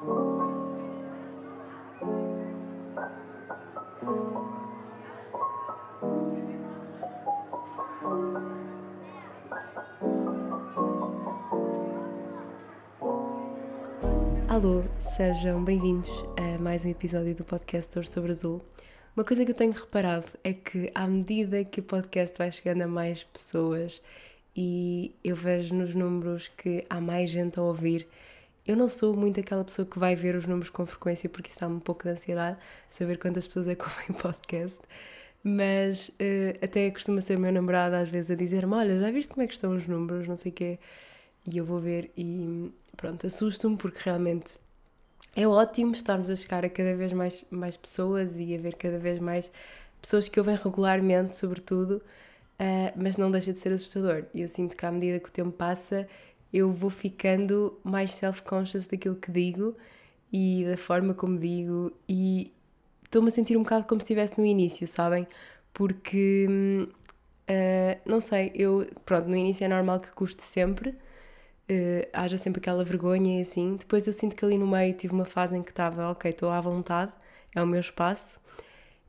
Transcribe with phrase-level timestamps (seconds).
[0.00, 0.12] Alô,
[14.98, 16.08] sejam bem-vindos
[16.38, 18.62] a mais um episódio do podcast Dor sobre Azul.
[19.14, 22.80] Uma coisa que eu tenho reparado é que, à medida que o podcast vai chegando
[22.80, 24.00] a mais pessoas
[24.56, 28.08] e eu vejo nos números que há mais gente a ouvir,
[28.70, 31.58] eu não sou muito aquela pessoa que vai ver os números com frequência porque isso
[31.58, 32.56] dá-me um pouco de ansiedade,
[32.88, 34.78] saber quantas pessoas é que ouvem podcast.
[35.42, 39.32] Mas uh, até costuma ser o meu namorado às vezes a dizer-me: Olha, já viste
[39.32, 40.28] como é que estão os números?
[40.28, 40.78] Não sei o quê.
[41.46, 44.58] E eu vou ver e pronto, assusto-me porque realmente
[45.34, 48.98] é ótimo estarmos a chegar a cada vez mais, mais pessoas e a ver cada
[48.98, 49.50] vez mais
[50.00, 52.02] pessoas que ouvem regularmente, sobretudo,
[52.60, 54.26] uh, mas não deixa de ser assustador.
[54.34, 56.06] E eu sinto que à medida que o tempo passa,
[56.52, 59.76] eu vou ficando mais self-conscious daquilo que digo
[60.32, 62.52] e da forma como digo, e
[63.04, 65.26] estou-me a sentir um bocado como se estivesse no início, sabem?
[65.72, 66.46] Porque,
[67.48, 70.96] uh, não sei, eu, pronto, no início é normal que custe sempre
[71.70, 73.76] uh, haja sempre aquela vergonha e assim.
[73.76, 76.50] Depois eu sinto que ali no meio tive uma fase em que estava, ok, estou
[76.50, 77.12] à vontade,
[77.54, 78.40] é o meu espaço,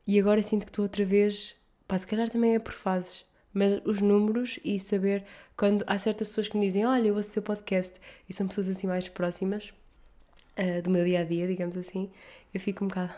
[0.06, 1.54] e agora sinto que estou outra vez,
[1.86, 5.24] pá, se calhar também é por fases, mas os números e saber
[5.56, 7.94] quando há certas pessoas que me dizem, olha, eu ouço o teu podcast,
[8.28, 9.72] e são pessoas assim mais próximas
[10.58, 12.10] uh, do meu dia a dia, digamos assim,
[12.52, 13.12] eu fico um bocado.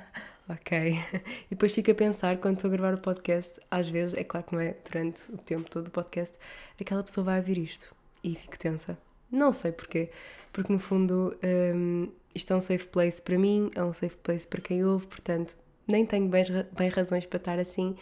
[0.48, 0.98] ok.
[1.46, 4.46] E depois fico a pensar, quando estou a gravar o podcast, às vezes, é claro
[4.46, 6.36] que não é durante o tempo todo do podcast,
[6.80, 8.98] aquela pessoa vai ouvir isto e fico tensa.
[9.30, 10.10] Não sei porquê,
[10.52, 11.36] porque no fundo
[11.74, 15.06] um, isto é um safe place para mim, é um safe place para quem ouve,
[15.06, 16.44] portanto nem tenho bem,
[16.76, 17.96] bem razões para estar assim,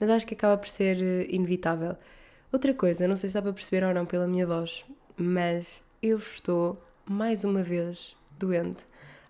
[0.00, 1.96] mas acho que acaba por ser eh, inevitável.
[2.50, 4.84] Outra coisa, não sei se dá para perceber ou não pela minha voz,
[5.16, 8.86] mas eu estou mais uma vez doente.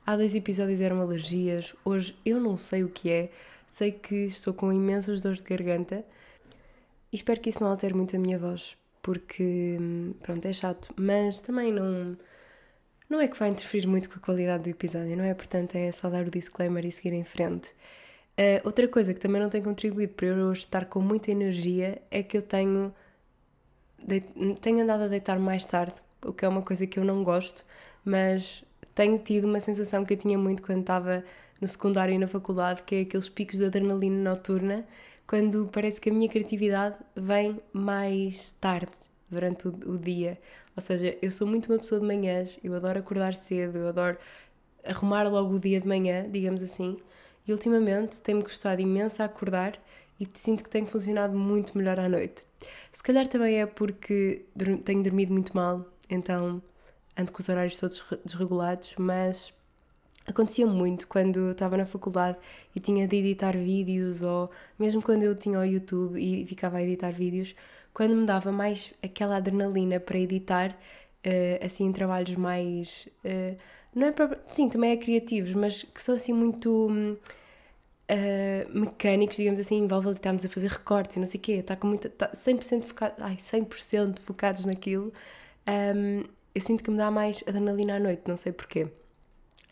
[0.06, 3.30] Há dois episódios eram alergias, hoje eu não sei o que é,
[3.68, 6.04] sei que estou com imensas dores de garganta
[7.12, 9.76] e espero que isso não altere muito a minha voz, porque
[10.22, 12.16] pronto, é chato, mas também não
[13.08, 15.34] não é que vai interferir muito com a qualidade do episódio, não é?
[15.34, 17.74] Portanto, é só dar o disclaimer e seguir em frente.
[18.40, 22.00] Uh, outra coisa que também não tem contribuído para eu hoje estar com muita energia
[22.10, 22.90] é que eu tenho,
[24.62, 25.92] tenho andado a deitar mais tarde,
[26.24, 27.62] o que é uma coisa que eu não gosto,
[28.02, 28.64] mas
[28.94, 31.22] tenho tido uma sensação que eu tinha muito quando estava
[31.60, 34.86] no secundário e na faculdade, que é aqueles picos de adrenalina noturna
[35.26, 38.90] quando parece que a minha criatividade vem mais tarde
[39.30, 40.40] durante o, o, dia.
[40.74, 44.16] Ou seja, eu sou muito uma pessoa de manhãs, eu adoro acordar cedo, eu adoro
[44.82, 46.96] arrumar logo o dia de manhã, digamos assim,
[47.50, 49.78] e ultimamente tem-me gostado imenso a acordar
[50.18, 52.46] e sinto que tenho funcionado muito melhor à noite.
[52.92, 54.44] Se calhar também é porque
[54.84, 56.62] tenho dormido muito mal, então
[57.18, 59.52] ando com os horários todos desregulados, mas
[60.26, 62.38] acontecia muito quando eu estava na faculdade
[62.74, 66.82] e tinha de editar vídeos ou mesmo quando eu tinha o YouTube e ficava a
[66.82, 67.54] editar vídeos,
[67.92, 73.56] quando me dava mais aquela adrenalina para editar uh, assim trabalhos mais uh,
[73.94, 77.18] não é para, sim, também é criativos, mas que são assim muito
[78.10, 81.52] uh, mecânicos, digamos assim, envolve ali estarmos a fazer recortes e não sei o quê,
[81.52, 85.12] está com muita, está 100% focado, ai, 100% focados naquilo.
[85.68, 88.88] Um, eu sinto que me dá mais adrenalina à noite, não sei porquê.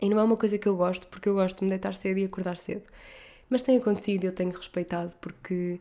[0.01, 2.19] E não é uma coisa que eu gosto, porque eu gosto de me deitar cedo
[2.19, 2.83] e acordar cedo.
[3.51, 5.81] Mas tem acontecido eu tenho respeitado, porque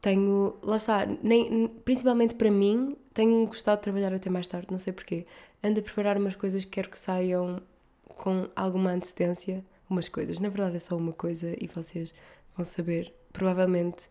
[0.00, 0.56] tenho.
[0.62, 4.92] Lá está, nem, principalmente para mim, tenho gostado de trabalhar até mais tarde, não sei
[4.92, 5.26] porquê.
[5.62, 7.62] Ando a preparar umas coisas que quero que saiam
[8.06, 9.64] com alguma antecedência.
[9.88, 12.14] Umas coisas, na verdade é só uma coisa e vocês
[12.56, 14.08] vão saber, provavelmente,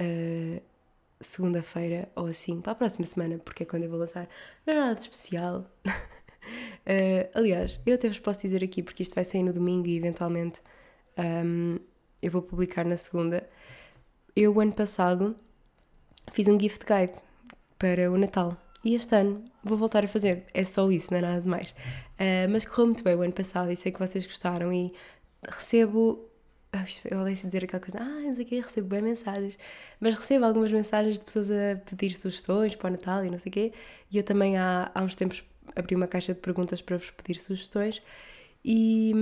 [0.00, 0.62] uh,
[1.20, 4.28] segunda-feira ou assim, para a próxima semana, porque é quando eu vou lançar.
[4.66, 5.66] Não é nada de especial.
[5.86, 9.96] Uh, aliás, eu até vos posso dizer aqui, porque isto vai sair no domingo e
[9.96, 10.60] eventualmente
[11.16, 11.78] um,
[12.20, 13.48] eu vou publicar na segunda.
[14.34, 15.36] Eu, ano passado,
[16.32, 17.14] fiz um gift guide
[17.78, 20.44] para o Natal e este ano vou voltar a fazer.
[20.52, 21.74] É só isso, não é nada de mais.
[22.22, 24.92] Uh, mas correu muito bem o ano passado e sei que vocês gostaram e
[25.48, 26.28] recebo.
[26.72, 29.58] Ah, eu odeio dizer aquela coisa, ah, não sei o que, recebo bem mensagens,
[30.00, 33.50] mas recebo algumas mensagens de pessoas a pedir sugestões para o Natal e não sei
[33.50, 33.72] o quê.
[34.10, 35.44] E eu também há, há uns tempos
[35.76, 38.00] abri uma caixa de perguntas para vos pedir sugestões.
[38.64, 39.12] E,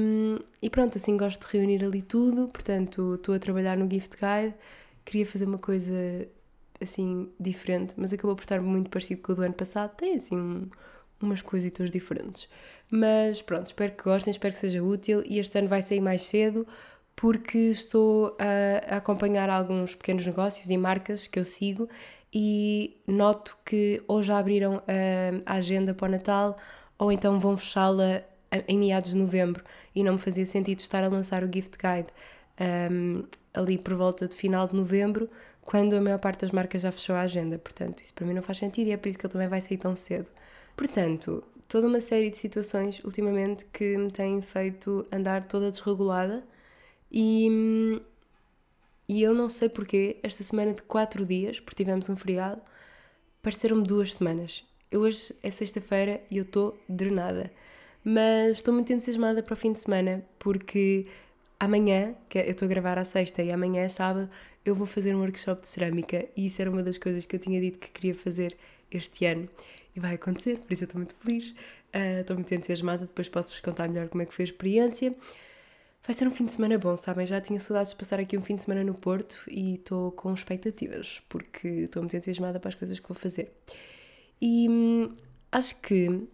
[0.62, 2.48] e, pronto, assim gosto de reunir ali tudo.
[2.48, 4.54] Portanto, estou a trabalhar no Gift Guide.
[5.04, 6.28] Queria fazer uma coisa
[6.80, 9.94] assim diferente, mas acabou por estar muito parecido com o do ano passado.
[9.96, 10.68] Tem assim um,
[11.20, 12.48] umas coisitas diferentes.
[12.90, 15.22] Mas pronto, espero que gostem, espero que seja útil.
[15.26, 16.66] E este ano vai sair mais cedo
[17.14, 21.88] porque estou a, acompanhar alguns pequenos negócios e marcas que eu sigo
[22.32, 26.56] e noto que ou já abriram a, a agenda para o Natal
[26.98, 28.22] ou então vão fechá-la
[28.66, 29.62] em meados de novembro
[29.94, 32.08] e não me fazia sentido estar a lançar o gift guide
[32.60, 33.24] um,
[33.54, 35.28] ali por volta de final de novembro,
[35.62, 37.58] quando a maior parte das marcas já fechou a agenda.
[37.58, 39.60] Portanto, isso para mim não faz sentido e é por isso que ele também vai
[39.60, 40.26] sair tão cedo.
[40.80, 46.42] Portanto, toda uma série de situações ultimamente que me têm feito andar toda desregulada
[47.12, 48.00] e,
[49.06, 52.62] e eu não sei porquê, esta semana de quatro dias, porque tivemos um feriado,
[53.42, 54.64] pareceram-me duas semanas.
[54.90, 57.52] Eu hoje é sexta-feira e eu estou drenada.
[58.02, 61.06] Mas estou muito entusiasmada para o fim de semana porque
[61.58, 64.30] amanhã, que é, eu estou a gravar à sexta e amanhã é sábado,
[64.64, 67.40] eu vou fazer um workshop de cerâmica e isso era uma das coisas que eu
[67.40, 68.56] tinha dito que queria fazer
[68.90, 69.48] este ano
[69.94, 71.50] e vai acontecer, por isso eu estou muito feliz,
[71.94, 75.14] uh, estou muito entusiasmada, depois posso-vos contar melhor como é que foi a experiência.
[76.06, 77.26] Vai ser um fim de semana bom, sabem?
[77.26, 80.32] Já tinha saudades de passar aqui um fim de semana no Porto e estou com
[80.32, 83.52] expectativas, porque estou muito entusiasmada para as coisas que vou fazer.
[84.40, 85.14] E hum,
[85.52, 86.28] acho que uh,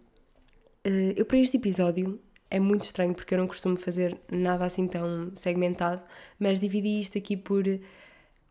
[1.15, 2.19] eu para este episódio
[2.49, 6.01] é muito estranho porque eu não costumo fazer nada assim tão segmentado,
[6.39, 7.63] mas dividi isto aqui por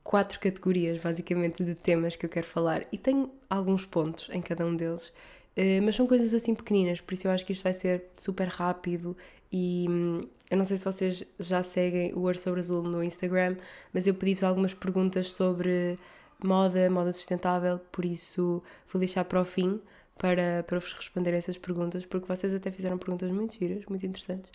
[0.07, 4.65] quatro categorias, basicamente, de temas que eu quero falar e tenho alguns pontos em cada
[4.65, 7.73] um deles, uh, mas são coisas assim pequeninas, por isso eu acho que isto vai
[7.73, 9.17] ser super rápido
[9.53, 13.57] e hum, eu não sei se vocês já seguem o Ouro Sobre Azul no Instagram,
[13.93, 15.99] mas eu pedi-vos algumas perguntas sobre
[16.43, 18.63] moda, moda sustentável, por isso
[18.93, 19.81] vou deixar para o fim
[20.17, 24.51] para, para vos responder essas perguntas, porque vocês até fizeram perguntas muito giras, muito interessantes.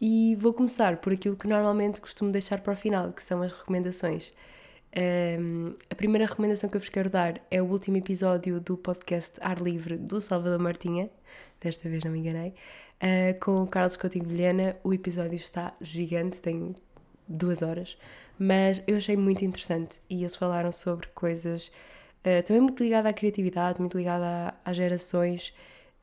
[0.00, 3.52] E vou começar por aquilo que normalmente costumo deixar para o final, que são as
[3.52, 4.34] recomendações.
[4.94, 9.38] Um, a primeira recomendação que eu vos quero dar é o último episódio do podcast
[9.40, 11.10] Ar Livre do Salvador Martinha,
[11.60, 14.76] desta vez não me enganei, uh, com o Carlos Coutinho Vilhena.
[14.84, 16.74] O episódio está gigante, tem
[17.26, 17.96] duas horas,
[18.38, 21.68] mas eu achei muito interessante e eles falaram sobre coisas
[22.26, 25.54] uh, também muito ligadas à criatividade, muito ligadas às gerações,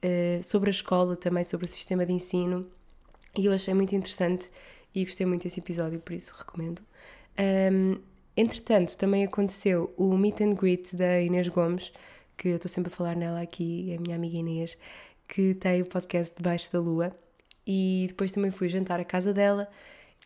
[0.04, 2.66] uh, sobre a escola também, sobre o sistema de ensino
[3.38, 4.50] e eu achei muito interessante
[4.94, 6.82] e gostei muito desse episódio, por isso recomendo.
[7.72, 8.00] Um,
[8.40, 11.92] entretanto, também aconteceu o meet and greet da Inês Gomes,
[12.38, 14.78] que eu estou sempre a falar nela aqui, a minha amiga Inês,
[15.28, 17.16] que tem o podcast Debaixo da Lua.
[17.68, 19.70] E depois também fui jantar à casa dela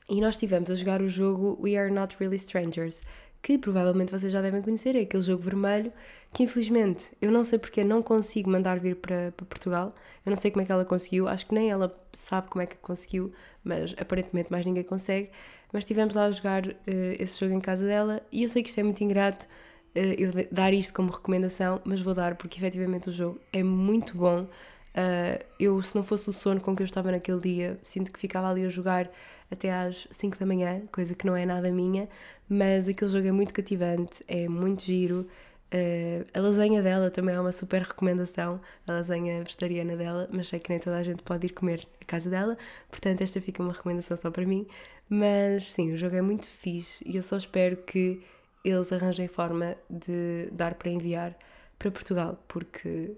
[0.09, 3.01] e nós estivemos a jogar o jogo We Are Not Really Strangers,
[3.41, 5.91] que provavelmente vocês já devem conhecer, é aquele jogo vermelho
[6.31, 9.95] que infelizmente eu não sei porque não consigo mandar vir para, para, Portugal.
[10.25, 12.65] Eu não sei como é que ela conseguiu, acho que nem ela sabe como é
[12.65, 13.33] que conseguiu,
[13.63, 15.29] mas aparentemente mais ninguém consegue.
[15.73, 16.73] Mas estivemos lá a jogar uh,
[17.19, 19.47] esse jogo em casa dela e eu sei que isto é muito ingrato
[19.95, 24.15] uh, eu dar isto como recomendação, mas vou dar porque efetivamente o jogo é muito
[24.15, 24.43] bom.
[24.43, 28.19] Uh, eu, se não fosse o sono com que eu estava naquele dia, sinto que
[28.19, 29.09] ficava ali a jogar
[29.49, 32.07] até às 5 da manhã, coisa que não é nada minha,
[32.47, 35.27] mas aquele jogo é muito cativante, é muito giro.
[35.73, 40.59] Uh, a lasanha dela também é uma super recomendação, a lasanha vegetariana dela, mas sei
[40.59, 42.55] que nem toda a gente pode ir comer a casa dela,
[42.91, 44.67] portanto, esta fica uma recomendação só para mim.
[45.09, 48.21] Mas sim, o jogo é muito fixe e eu só espero que
[48.63, 51.37] eles arranjem forma de dar para enviar
[51.77, 53.11] para Portugal, porque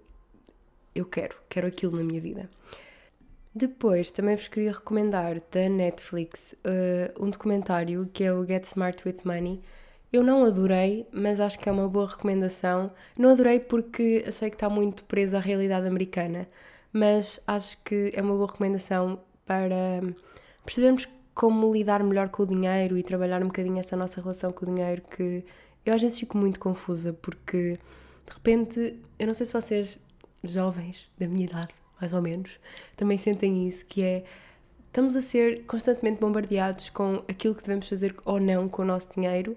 [0.93, 2.49] eu quero, quero aquilo na minha vida.
[3.53, 9.01] Depois também vos queria recomendar da Netflix uh, um documentário que é o Get Smart
[9.07, 9.61] with Money.
[10.11, 12.91] Eu não adorei, mas acho que é uma boa recomendação.
[13.17, 16.47] Não adorei porque achei que está muito presa à realidade americana,
[16.91, 20.01] mas acho que é uma boa recomendação para
[20.65, 24.65] percebermos como lidar melhor com o dinheiro e trabalhar um bocadinho essa nossa relação com
[24.65, 25.45] o dinheiro que
[25.85, 27.77] eu às vezes fico muito confusa porque
[28.25, 29.99] de repente, eu não sei se vocês
[30.44, 32.51] jovens da minha idade, mais ou menos,
[32.95, 34.23] também sentem isso, que é
[34.87, 39.09] estamos a ser constantemente bombardeados com aquilo que devemos fazer ou não com o nosso
[39.13, 39.56] dinheiro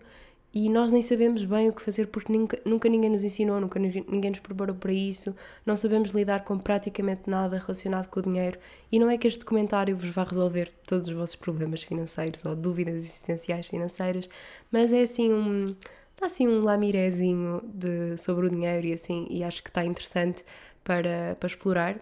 [0.52, 3.78] e nós nem sabemos bem o que fazer porque nunca, nunca ninguém nos ensinou, nunca
[3.78, 8.59] ninguém nos preparou para isso, não sabemos lidar com praticamente nada relacionado com o dinheiro
[8.90, 12.57] e não é que este documentário vos vá resolver todos os vossos problemas financeiros ou
[12.57, 14.28] dúvidas existenciais financeiras,
[14.71, 15.75] mas é assim um
[16.19, 20.45] está assim um lamirezinho de, sobre o dinheiro e assim, e acho que está interessante
[20.83, 21.97] para, para explorar.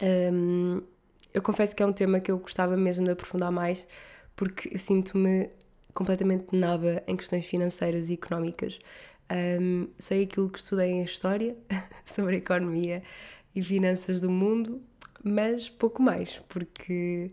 [0.00, 0.80] Um,
[1.34, 3.84] eu confesso que é um tema que eu gostava mesmo de aprofundar mais,
[4.36, 5.50] porque eu sinto-me
[5.92, 8.78] completamente naba em questões financeiras e económicas.
[9.30, 11.56] Um, sei aquilo que estudei em História,
[12.04, 13.02] sobre a economia
[13.54, 14.82] e finanças do mundo,
[15.22, 17.30] mas pouco mais, porque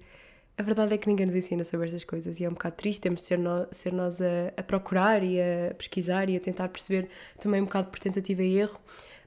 [0.57, 3.01] a verdade é que ninguém nos ensina sobre estas coisas e é um bocado triste,
[3.01, 6.67] temos de ser, no, ser nós a, a, procurar e a pesquisar e a tentar
[6.69, 8.79] perceber também um bocado por tentativa e erro,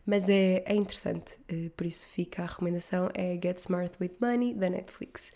[0.05, 4.55] mas é, é interessante, uh, por isso fica a recomendação, é Get Smart With Money,
[4.55, 5.33] da Netflix.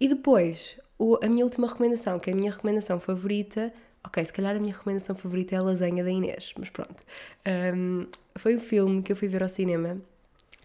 [0.00, 3.72] E depois, o, a minha última recomendação, que é a minha recomendação favorita,
[4.04, 7.02] ok, se calhar a minha recomendação favorita é a lasanha da Inês, mas pronto,
[7.74, 10.00] um, foi o filme que eu fui ver ao cinema,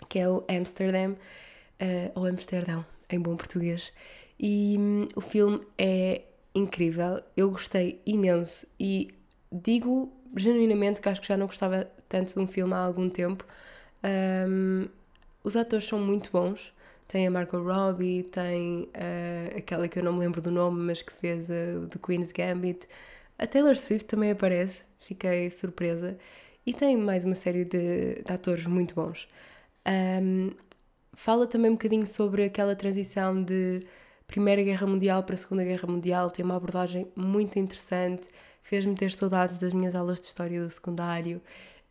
[0.08, 3.92] que é o Amsterdam, uh, ou Amsterdão, em bom português.
[4.40, 6.22] E hum, o filme é
[6.54, 9.14] incrível, eu gostei imenso e
[9.52, 13.46] digo genuinamente que acho que já não gostava tanto de um filme há algum tempo.
[14.04, 14.88] Um,
[15.44, 16.74] os atores são muito bons.
[17.12, 21.02] Tem a Margot Robbie, tem uh, aquela que eu não me lembro do nome, mas
[21.02, 22.88] que fez uh, The Queen's Gambit.
[23.38, 26.18] A Taylor Swift também aparece, fiquei surpresa.
[26.66, 29.28] E tem mais uma série de, de atores muito bons.
[29.86, 30.52] Um,
[31.12, 33.82] fala também um bocadinho sobre aquela transição de
[34.26, 38.30] Primeira Guerra Mundial para a Segunda Guerra Mundial, tem uma abordagem muito interessante,
[38.64, 41.42] fez-me ter saudades das minhas aulas de História do secundário,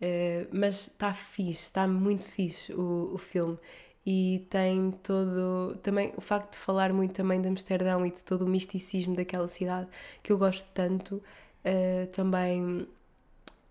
[0.00, 3.58] uh, mas está fixe, está muito fixe o, o filme
[4.04, 8.46] e tem todo também o facto de falar muito também de Amsterdão e de todo
[8.46, 9.88] o misticismo daquela cidade
[10.22, 12.88] que eu gosto tanto uh, também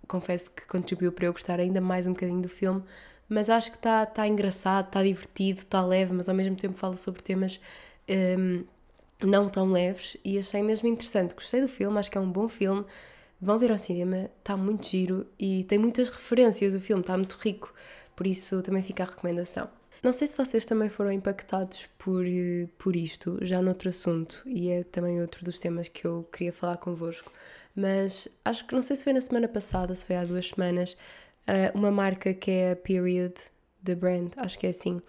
[0.07, 2.83] confesso que contribuiu para eu gostar ainda mais um bocadinho do filme
[3.29, 6.95] mas acho que está tá engraçado, está divertido, está leve, mas ao mesmo tempo fala
[6.95, 7.59] sobre temas
[8.09, 8.65] um,
[9.23, 11.35] não tão leves e achei mesmo interessante.
[11.35, 12.83] Gostei do filme, acho que é um bom filme.
[13.39, 16.73] Vão ver ao cinema, está muito giro e tem muitas referências.
[16.73, 17.73] O filme está muito rico,
[18.15, 19.78] por isso também fica a recomendação.
[20.01, 22.23] Não sei se vocês também foram impactados por,
[22.77, 26.77] por isto, já noutro assunto, e é também outro dos temas que eu queria falar
[26.77, 27.31] convosco,
[27.75, 30.93] mas acho que não sei se foi na semana passada, se foi há duas semanas,
[31.47, 33.33] uh, uma marca que é a Period,
[33.83, 35.01] The Brand, acho que é assim,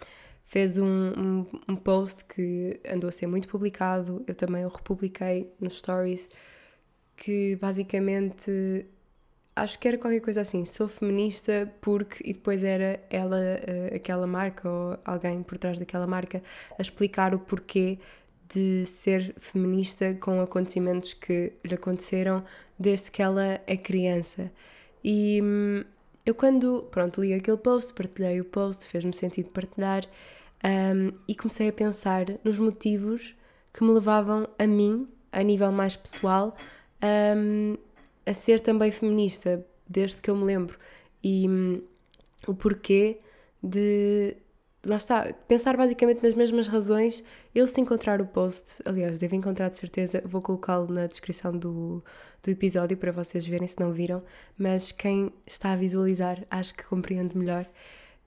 [0.44, 5.52] fez um, um, um, post que andou a ser muito publicado, eu também o republiquei
[5.60, 6.28] nos stories,
[7.16, 8.86] que basicamente
[9.54, 14.26] acho que era qualquer coisa assim, sou feminista porque, e depois era ela, uh, aquela
[14.26, 16.42] marca ou alguém por trás daquela marca,
[16.78, 17.98] a explicar o porquê
[18.48, 22.44] de ser feminista com acontecimentos que lhe aconteceram
[22.78, 24.50] desde que ela é criança.
[25.04, 25.84] E hum,
[26.26, 30.04] eu quando, pronto, li aquele post, partilhei o post, fez-me sentido partilhar,
[30.62, 33.34] um, e comecei a pensar nos motivos
[33.72, 36.56] que me levavam a mim, a nível mais pessoal,
[37.02, 37.76] um,
[38.26, 40.78] a ser também feminista, desde que eu me lembro.
[41.22, 41.82] E um,
[42.46, 43.20] o porquê
[43.62, 44.36] de.
[44.86, 47.22] Lá está, pensar basicamente nas mesmas razões.
[47.54, 52.02] Eu, se encontrar o post, aliás, devo encontrar de certeza, vou colocá-lo na descrição do,
[52.42, 54.22] do episódio para vocês verem se não viram.
[54.56, 57.68] Mas quem está a visualizar, acho que compreende melhor.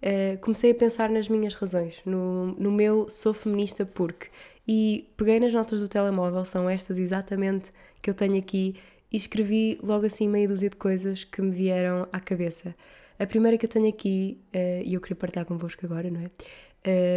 [0.04, 4.28] Uh, comecei a pensar nas minhas razões, no, no meu sou feminista porque.
[4.68, 7.72] E peguei nas notas do telemóvel, são estas exatamente
[8.02, 8.76] que eu tenho aqui,
[9.14, 12.76] e escrevi logo assim meia dúzia de coisas que me vieram à cabeça.
[13.20, 16.32] A primeira que eu tenho aqui, uh, e eu queria partilhar convosco agora, não é?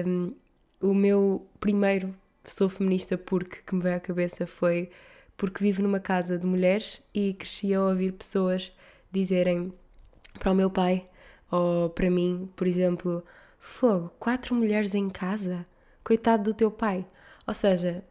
[0.07, 0.33] Um, ehm,
[0.81, 4.91] o meu primeiro sou feminista porque que me veio à cabeça foi
[5.37, 8.73] porque vivo numa casa de mulheres e cresci a ouvir pessoas
[9.11, 9.73] dizerem
[10.39, 11.09] para o meu pai
[11.51, 13.25] ou para mim, por exemplo,
[13.59, 15.67] fogo, quatro mulheres em casa?
[16.05, 17.07] Coitado do teu pai.
[17.47, 18.05] Ou seja,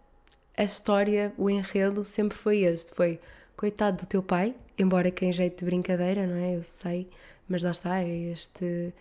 [0.58, 3.20] a história, o enredo sempre foi este: foi
[3.56, 6.56] coitado do teu pai, embora que em jeito de brincadeira, não é?
[6.56, 7.10] Eu sei,
[7.48, 8.94] mas lá está, é este,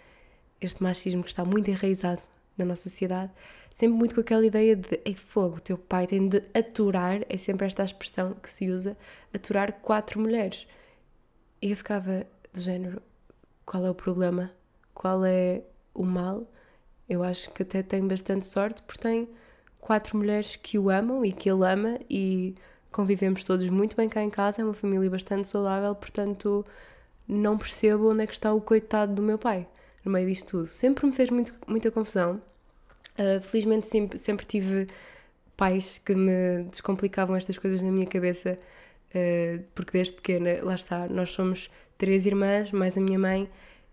[0.61, 2.23] este machismo que está muito enraizado
[2.57, 3.33] na nossa sociedade.
[3.75, 7.67] Sempre muito com aquela ideia de, ei fogo, teu pai tem de aturar, é sempre
[7.67, 8.97] esta expressão que se usa,
[9.33, 10.67] aturar quatro mulheres.
[11.61, 13.03] E eu ficava do género,
[13.67, 14.53] qual é o problema,
[14.95, 16.47] qual é o mal.
[17.09, 19.29] Eu acho que até tem bastante sorte porque tem
[19.81, 22.55] quatro mulheres que o amam e que ele ama e
[22.95, 26.65] convivemos todos muito bem cá em casa, é uma família bastante saudável, portanto
[27.27, 29.67] não percebo onde é que está o coitado do meu pai
[30.05, 30.67] no meio disto tudo.
[30.69, 32.41] Sempre me fez muito, muita confusão.
[33.19, 34.87] Uh, felizmente sempre, sempre tive
[35.57, 38.59] pais que me descomplicavam estas coisas na minha cabeça,
[39.11, 43.49] uh, porque desde pequena, lá está, nós somos três irmãs, mais a minha mãe,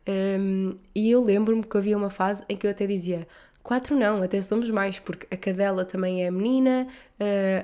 [0.08, 3.28] um, e eu lembro-me que havia uma fase em que eu até dizia:
[3.64, 6.88] quatro não, até somos mais, porque a cadela também é menina,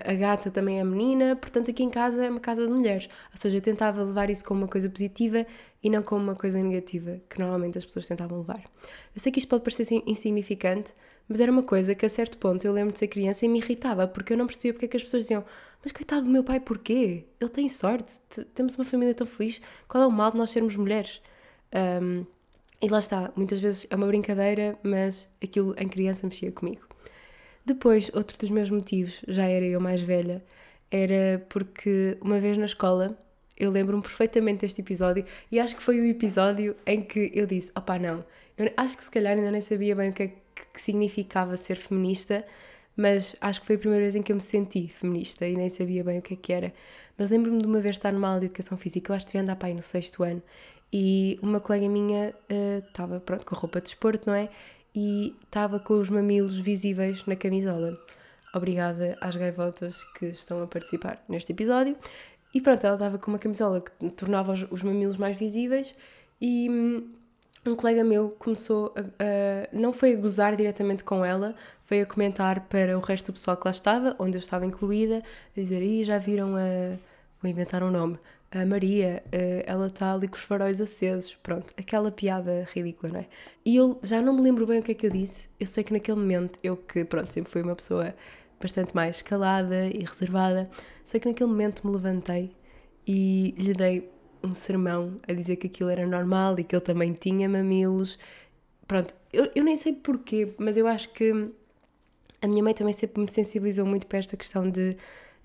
[0.06, 3.10] a gata também é menina, portanto aqui em casa é uma casa de mulheres.
[3.32, 5.46] Ou seja, eu tentava levar isso como uma coisa positiva
[5.84, 8.64] e não como uma coisa negativa, que normalmente as pessoas tentavam levar.
[9.16, 10.94] Eu sei que isto pode parecer insignificante,
[11.28, 13.60] mas era uma coisa que a certo ponto eu lembro de ser criança e me
[13.60, 15.44] irritava, porque eu não percebia porque é que as pessoas diziam
[15.84, 17.26] mas coitado do meu pai, porquê?
[17.40, 18.20] Ele tem sorte,
[18.54, 21.22] temos uma família tão feliz, qual é o mal de nós sermos mulheres?
[22.02, 22.26] Um,
[22.82, 26.88] e lá está, muitas vezes é uma brincadeira, mas aquilo em criança mexia comigo.
[27.66, 30.44] Depois, outro dos meus motivos, já era eu mais velha,
[30.92, 33.18] era porque uma vez na escola,
[33.58, 37.72] eu lembro-me perfeitamente deste episódio e acho que foi o episódio em que eu disse:
[37.76, 38.24] opá, não,
[38.58, 40.28] eu acho que se calhar ainda nem sabia bem o que é
[40.74, 42.46] que significava ser feminista,
[42.96, 45.70] mas acho que foi a primeira vez em que eu me senti feminista e nem
[45.70, 46.74] sabia bem o que é que era.
[47.18, 49.42] Mas lembro-me de uma vez estar numa aula de educação física, eu acho que devia
[49.42, 50.42] andar para aí no sexto ano,
[50.92, 52.34] e uma colega minha
[52.88, 54.50] estava uh, pronto com roupa de desporto, não é?
[54.96, 57.98] E estava com os mamilos visíveis na camisola.
[58.54, 61.96] Obrigada às gaivotas que estão a participar neste episódio.
[62.54, 65.94] E pronto, ela estava com uma camisola que tornava os, os mamilos mais visíveis
[66.42, 67.10] e hum,
[67.66, 71.54] um colega meu começou a, a, não foi a gozar diretamente com ela,
[71.84, 75.24] foi a comentar para o resto do pessoal que lá estava, onde eu estava incluída,
[75.56, 76.98] a dizer, Ih, já viram a.
[77.42, 78.18] Vou inventar um nome.
[78.50, 81.36] A Maria, eh, ela está ali com os faróis acesos.
[81.44, 83.28] Pronto, aquela piada ridícula, não é?
[83.66, 85.50] E eu já não me lembro bem o que é que eu disse.
[85.60, 88.16] Eu sei que naquele momento, eu que, pronto, sempre fui uma pessoa
[88.60, 90.70] bastante mais calada e reservada,
[91.06, 92.56] sei que naquele momento me levantei
[93.06, 94.10] e lhe dei
[94.44, 98.18] um sermão a dizer que aquilo era normal e que ele também tinha mamilos.
[98.88, 101.52] Pronto, eu, eu nem sei porquê, mas eu acho que
[102.42, 104.96] a minha mãe também sempre me sensibilizou muito para esta questão de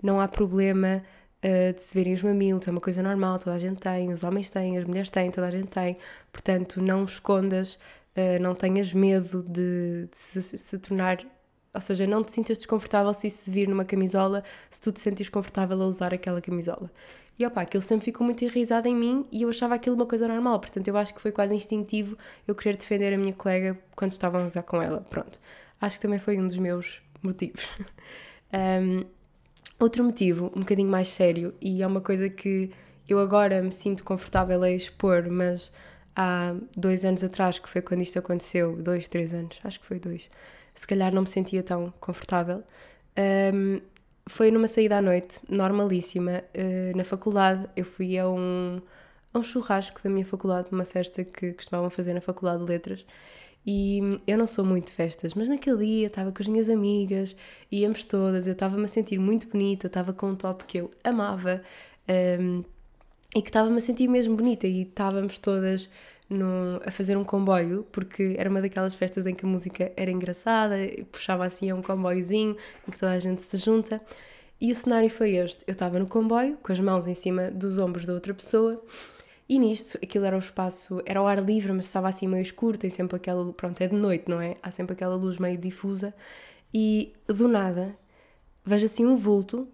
[0.01, 1.03] não há problema
[1.43, 4.23] uh, de se verem os mamilos, é uma coisa normal, toda a gente tem, os
[4.23, 5.97] homens têm, as mulheres têm, toda a gente tem,
[6.31, 7.73] portanto não escondas,
[8.15, 11.19] uh, não tenhas medo de, de se, se, tornar,
[11.73, 14.99] ou seja, não te sintas desconfortável se isso se vir numa camisola, se tu te
[14.99, 16.89] sentes confortável a usar aquela camisola.
[17.37, 20.27] E opá, aquilo sempre ficou muito enraizado em mim e eu achava aquilo uma coisa
[20.27, 22.15] normal, portanto eu acho que foi quase instintivo
[22.47, 25.01] eu querer defender a minha colega quando estava a usar com ela.
[25.09, 25.39] Pronto,
[25.81, 27.67] acho que também foi um dos meus motivos.
[28.53, 29.03] um,
[29.79, 32.71] outro motivo, um bocadinho mais sério, e é uma coisa que
[33.07, 35.71] eu agora me sinto confortável a expor, mas
[36.15, 39.99] há dois anos atrás, que foi quando isto aconteceu, dois, três anos, acho que foi
[39.99, 40.29] dois,
[40.73, 42.63] se calhar não me sentia tão confortável.
[43.53, 43.81] Um,
[44.25, 47.67] foi numa saída à noite, normalíssima, uh, na faculdade.
[47.75, 48.81] Eu fui a um,
[49.33, 53.05] a um churrasco da minha faculdade, uma festa que costumavam fazer na Faculdade de Letras.
[53.65, 57.35] E eu não sou muito de festas, mas naquele dia estava com as minhas amigas,
[57.71, 61.61] íamos todas, eu estava-me a sentir muito bonita, estava com um top que eu amava
[62.39, 62.63] um,
[63.35, 65.89] e que estava-me a sentir mesmo bonita e estávamos todas
[66.29, 70.11] no, a fazer um comboio, porque era uma daquelas festas em que a música era
[70.11, 70.75] engraçada,
[71.11, 74.01] puxava assim a um comboiozinho em que toda a gente se junta.
[74.59, 77.77] E o cenário foi este: eu estava no comboio, com as mãos em cima dos
[77.77, 78.81] ombros da outra pessoa,
[79.47, 82.77] e nisto, aquilo era um espaço, era ao ar livre, mas estava assim meio escuro,
[82.77, 84.55] tem sempre aquela, pronto, é de noite, não é?
[84.63, 86.13] Há sempre aquela luz meio difusa,
[86.73, 87.95] e do nada
[88.65, 89.67] vejo assim um vulto,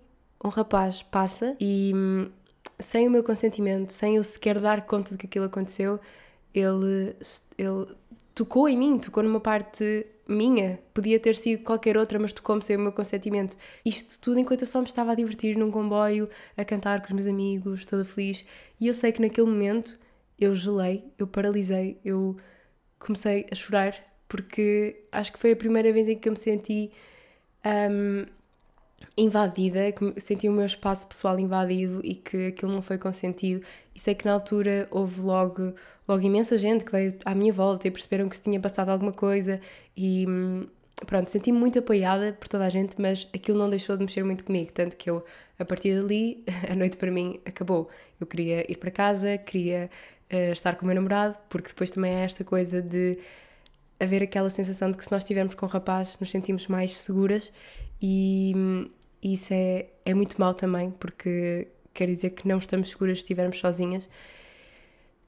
[0.43, 1.93] um rapaz passa e
[2.79, 5.99] sem o meu consentimento, sem eu sequer dar conta de que aquilo aconteceu,
[6.53, 7.15] ele,
[7.57, 7.87] ele
[8.33, 12.77] tocou em mim, tocou numa parte minha, podia ter sido qualquer outra, mas tocou-me sem
[12.77, 13.57] o meu consentimento.
[13.83, 17.13] Isto tudo enquanto eu só me estava a divertir num comboio, a cantar com os
[17.13, 18.45] meus amigos, toda feliz.
[18.79, 19.99] E eu sei que naquele momento
[20.39, 22.37] eu gelei, eu paralisei, eu
[22.97, 23.95] comecei a chorar,
[24.27, 26.91] porque acho que foi a primeira vez em que eu me senti
[27.65, 28.25] um,
[29.17, 33.65] invadida, que senti o meu espaço pessoal invadido e que aquilo não foi consentido.
[33.93, 35.73] E sei que na altura houve logo
[36.09, 39.11] logo imensa gente que veio à minha volta e perceberam que se tinha passado alguma
[39.13, 39.61] coisa
[39.95, 40.25] e
[41.05, 44.43] pronto, senti-me muito apoiada por toda a gente, mas aquilo não deixou de mexer muito
[44.43, 45.23] comigo, tanto que eu,
[45.57, 47.89] a partir dali, a noite para mim acabou.
[48.19, 49.89] Eu queria ir para casa, queria
[50.31, 53.17] uh, estar com o meu namorado, porque depois também é esta coisa de
[53.99, 57.51] haver aquela sensação de que se nós estivermos com o rapaz nos sentimos mais seguras
[58.01, 58.53] e,
[59.21, 63.59] isso é, é muito mal também, porque quer dizer que não estamos seguras se estivermos
[63.59, 64.07] sozinhas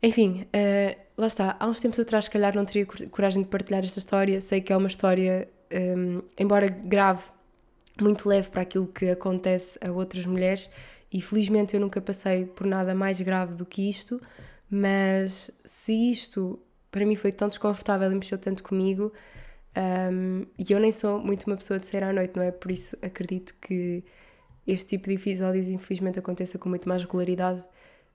[0.04, 1.56] enfim, uh, lá está.
[1.60, 4.42] Há uns tempos atrás, se calhar, não teria coragem de partilhar esta história.
[4.42, 7.24] Sei que é uma história, um, ehm, embora grave,
[8.02, 10.70] muito leve para aquilo que acontece a outras mulheres.
[11.12, 14.20] E felizmente eu nunca passei por nada mais grave do que isto.
[14.70, 16.60] Mas se isto
[16.92, 19.12] para mim foi tão desconfortável e mexeu tanto comigo,
[20.12, 22.52] um, e eu nem sou muito uma pessoa de sair à noite, não é?
[22.52, 24.04] Por isso acredito que
[24.68, 27.64] este tipo de episódios, infelizmente, aconteça com muito mais regularidade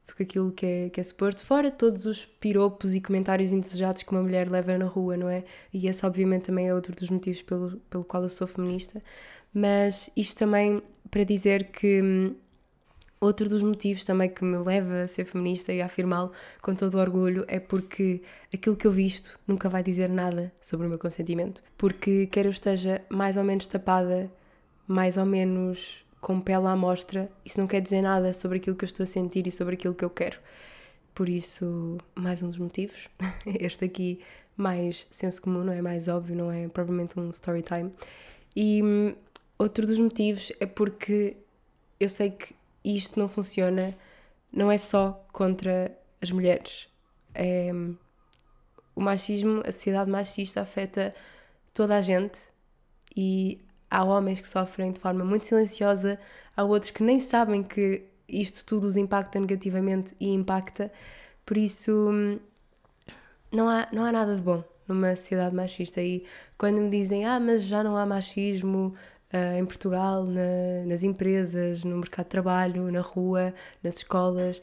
[0.06, 4.02] do que aquilo que é, que é suposto, fora todos os piropos e comentários indesejados
[4.02, 5.44] que uma mulher leva na rua, não é?
[5.72, 9.02] E esse, obviamente, também é outro dos motivos pelo, pelo qual eu sou feminista.
[9.52, 12.34] Mas isto também para dizer que hum,
[13.20, 16.94] outro dos motivos também que me leva a ser feminista e a afirmá-lo com todo
[16.94, 20.98] o orgulho é porque aquilo que eu visto nunca vai dizer nada sobre o meu
[20.98, 21.62] consentimento.
[21.76, 24.30] Porque quer eu esteja mais ou menos tapada,
[24.86, 28.84] mais ou menos com pele à mostra, isso não quer dizer nada sobre aquilo que
[28.84, 30.38] eu estou a sentir e sobre aquilo que eu quero.
[31.14, 33.08] Por isso, mais um dos motivos.
[33.46, 34.20] Este aqui,
[34.56, 37.92] mais senso comum, não é mais óbvio, não é propriamente um story time.
[38.54, 39.14] E hum,
[39.58, 41.36] outro dos motivos é porque
[42.00, 42.55] eu sei que
[42.94, 43.96] isto não funciona,
[44.52, 46.88] não é só contra as mulheres.
[47.34, 47.70] É,
[48.94, 51.14] o machismo, a sociedade machista afeta
[51.74, 52.38] toda a gente
[53.14, 56.18] e há homens que sofrem de forma muito silenciosa,
[56.56, 60.92] há outros que nem sabem que isto tudo os impacta negativamente e impacta.
[61.44, 62.10] Por isso,
[63.52, 66.00] não há, não há nada de bom numa sociedade machista.
[66.02, 66.24] E
[66.58, 68.94] quando me dizem, ah, mas já não há machismo,
[69.32, 74.60] uh, em Portugal, na, nas empresas, no mercado de trabalho, na rua, nas escolas.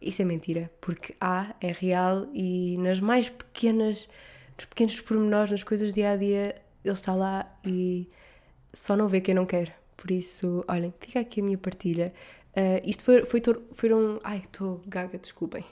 [0.00, 4.08] Isso é mentira, porque há, é real e nas mais pequenas,
[4.56, 8.08] nos pequenos pormenores, nas coisas do dia a dia, ele está lá e
[8.72, 9.78] só não vê quem não quer.
[9.96, 12.12] Por isso, olhem, fica aqui a minha partilha.
[12.56, 13.42] Uh, isto foi, foi,
[13.72, 14.20] foram.
[14.22, 15.64] Ai, estou gaga, desculpem.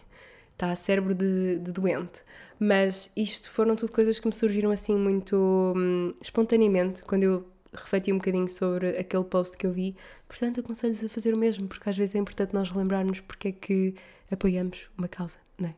[0.52, 2.22] Está cérebro de, de, doente.
[2.58, 8.12] Mas isto foram tudo coisas que me surgiram assim muito hum, espontaneamente quando eu refleti
[8.12, 9.96] um bocadinho sobre aquele post que eu vi.
[10.28, 13.52] Portanto, aconselho-vos a fazer o mesmo, porque às vezes é importante nós relembrarmos porque é
[13.52, 13.94] que
[14.30, 15.74] apoiamos uma causa, não é?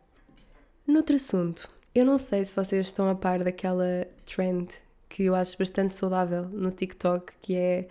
[0.87, 4.69] Noutro assunto, eu não sei se vocês estão a par daquela trend
[5.09, 7.89] que eu acho bastante saudável no TikTok, que é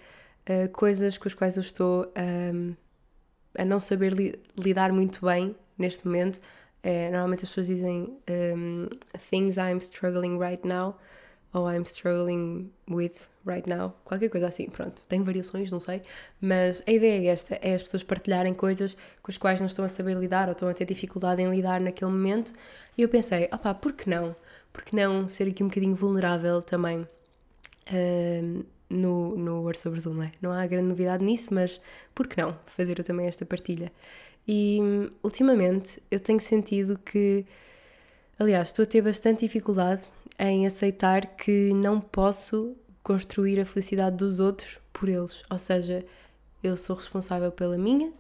[0.50, 2.12] uh, coisas com as quais eu estou
[2.54, 2.76] um,
[3.58, 6.40] a não saber li lidar muito bem neste momento.
[6.84, 8.88] É, normalmente as pessoas dizem um,
[9.30, 10.96] things I'm struggling right now
[11.56, 13.14] ou I'm struggling with
[13.46, 15.02] right now, qualquer coisa assim, pronto.
[15.08, 16.02] Tem variações, não sei,
[16.42, 19.86] mas a ideia é esta: é as pessoas partilharem coisas com as quais não estão
[19.86, 22.52] a saber lidar ou estão a ter dificuldade em lidar naquele momento.
[22.98, 24.36] E eu pensei, opá, por que não?
[24.74, 30.16] Por que não ser aqui um bocadinho vulnerável também uh, no, no Word sobre Zoom,
[30.16, 30.32] não é?
[30.42, 31.80] Não há grande novidade nisso, mas
[32.14, 33.90] por que não fazer eu também esta partilha?
[34.46, 34.80] E
[35.24, 37.46] ultimamente eu tenho sentido que,
[38.38, 40.04] aliás, estou a ter bastante dificuldade
[40.38, 45.44] em aceitar que não posso construir a felicidade dos outros por eles.
[45.50, 46.06] Ou seja,
[46.64, 48.12] eu sou responsável pela minha,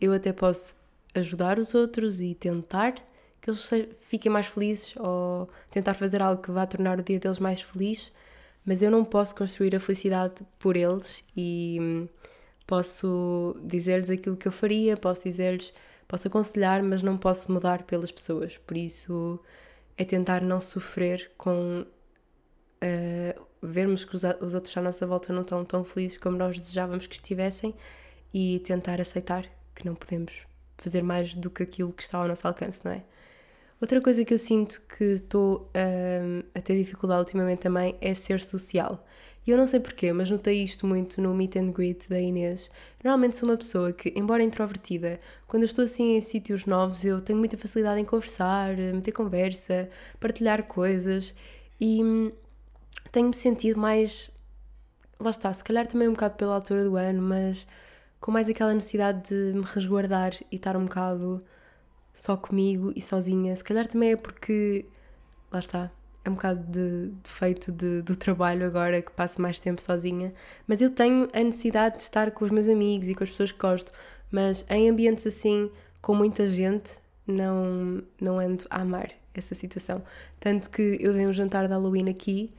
[0.00, 0.76] eu até posso
[1.14, 2.94] ajudar os outros e tentar
[3.40, 7.38] que eles fiquem mais felizes ou tentar fazer algo que vá tornar o dia deles
[7.38, 8.12] mais feliz,
[8.64, 12.08] mas eu não posso construir a felicidade por eles e hum,
[12.66, 15.72] posso dizer-lhes aquilo que eu faria, posso dizer-lhes,
[16.06, 18.58] posso aconselhar, mas não posso mudar pelas pessoas.
[18.58, 19.40] Por isso
[19.98, 25.42] é tentar não sofrer com uh, vermos que os, os outros à nossa volta não
[25.42, 27.74] estão tão felizes como nós desejávamos que estivessem
[28.32, 30.46] e tentar aceitar que não podemos
[30.78, 33.02] fazer mais do que aquilo que está ao nosso alcance, não é?
[33.80, 38.40] Outra coisa que eu sinto que estou um, a ter dificuldade ultimamente também é ser
[38.40, 39.06] social.
[39.48, 42.70] E eu não sei porquê, mas notei isto muito no meet and greet da Inês.
[43.02, 47.38] Normalmente sou uma pessoa que, embora introvertida, quando estou assim em sítios novos, eu tenho
[47.38, 49.88] muita facilidade em conversar, meter conversa,
[50.20, 51.34] partilhar coisas
[51.80, 52.30] e hum,
[53.10, 54.30] tenho-me sentido mais.
[55.18, 57.66] Lá está, se calhar também um bocado pela altura do ano, mas
[58.20, 61.42] com mais aquela necessidade de me resguardar e estar um bocado
[62.12, 63.56] só comigo e sozinha.
[63.56, 64.84] Se calhar também é porque.
[65.50, 65.90] Lá está,
[66.28, 70.32] é um bocado de defeito de, do trabalho agora que passo mais tempo sozinha,
[70.66, 73.50] mas eu tenho a necessidade de estar com os meus amigos e com as pessoas
[73.50, 73.92] que gosto,
[74.30, 76.92] mas em ambientes assim, com muita gente,
[77.26, 80.02] não, não ando a amar essa situação.
[80.38, 82.52] Tanto que eu dei um jantar de Halloween aqui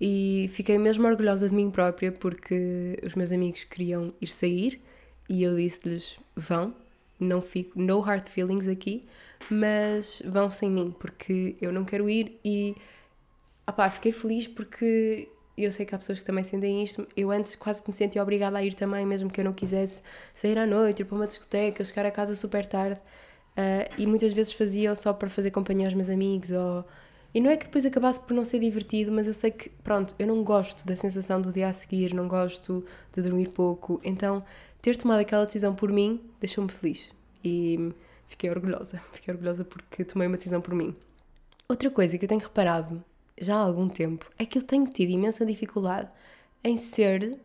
[0.00, 4.80] e fiquei mesmo orgulhosa de mim própria porque os meus amigos queriam ir sair
[5.28, 6.74] e eu disse-lhes: vão,
[7.18, 9.06] não fico, no hard feelings aqui,
[9.50, 12.76] mas vão sem mim porque eu não quero ir e
[13.66, 17.06] opá, fiquei feliz porque eu sei que há pessoas que também sentem isto.
[17.16, 20.02] Eu antes quase que me sentia obrigada a ir também, mesmo que eu não quisesse
[20.32, 23.00] sair à noite, ir para uma discoteca, chegar a casa super tarde.
[23.56, 26.84] Uh, e muitas vezes fazia só para fazer companhia aos meus amigos ou
[27.34, 30.14] e não é que depois acabasse por não ser divertido, mas eu sei que, pronto,
[30.20, 34.00] eu não gosto da sensação do dia a seguir, não gosto de dormir pouco.
[34.04, 34.44] Então,
[34.80, 37.08] ter tomado aquela decisão por mim deixou-me feliz.
[37.42, 37.92] E
[38.28, 39.02] fiquei orgulhosa.
[39.12, 40.94] Fiquei orgulhosa porque tomei uma decisão por mim.
[41.68, 43.02] Outra coisa que eu tenho reparado
[43.40, 46.08] já há algum tempo é que eu tenho tido imensa dificuldade
[46.62, 47.38] em ser.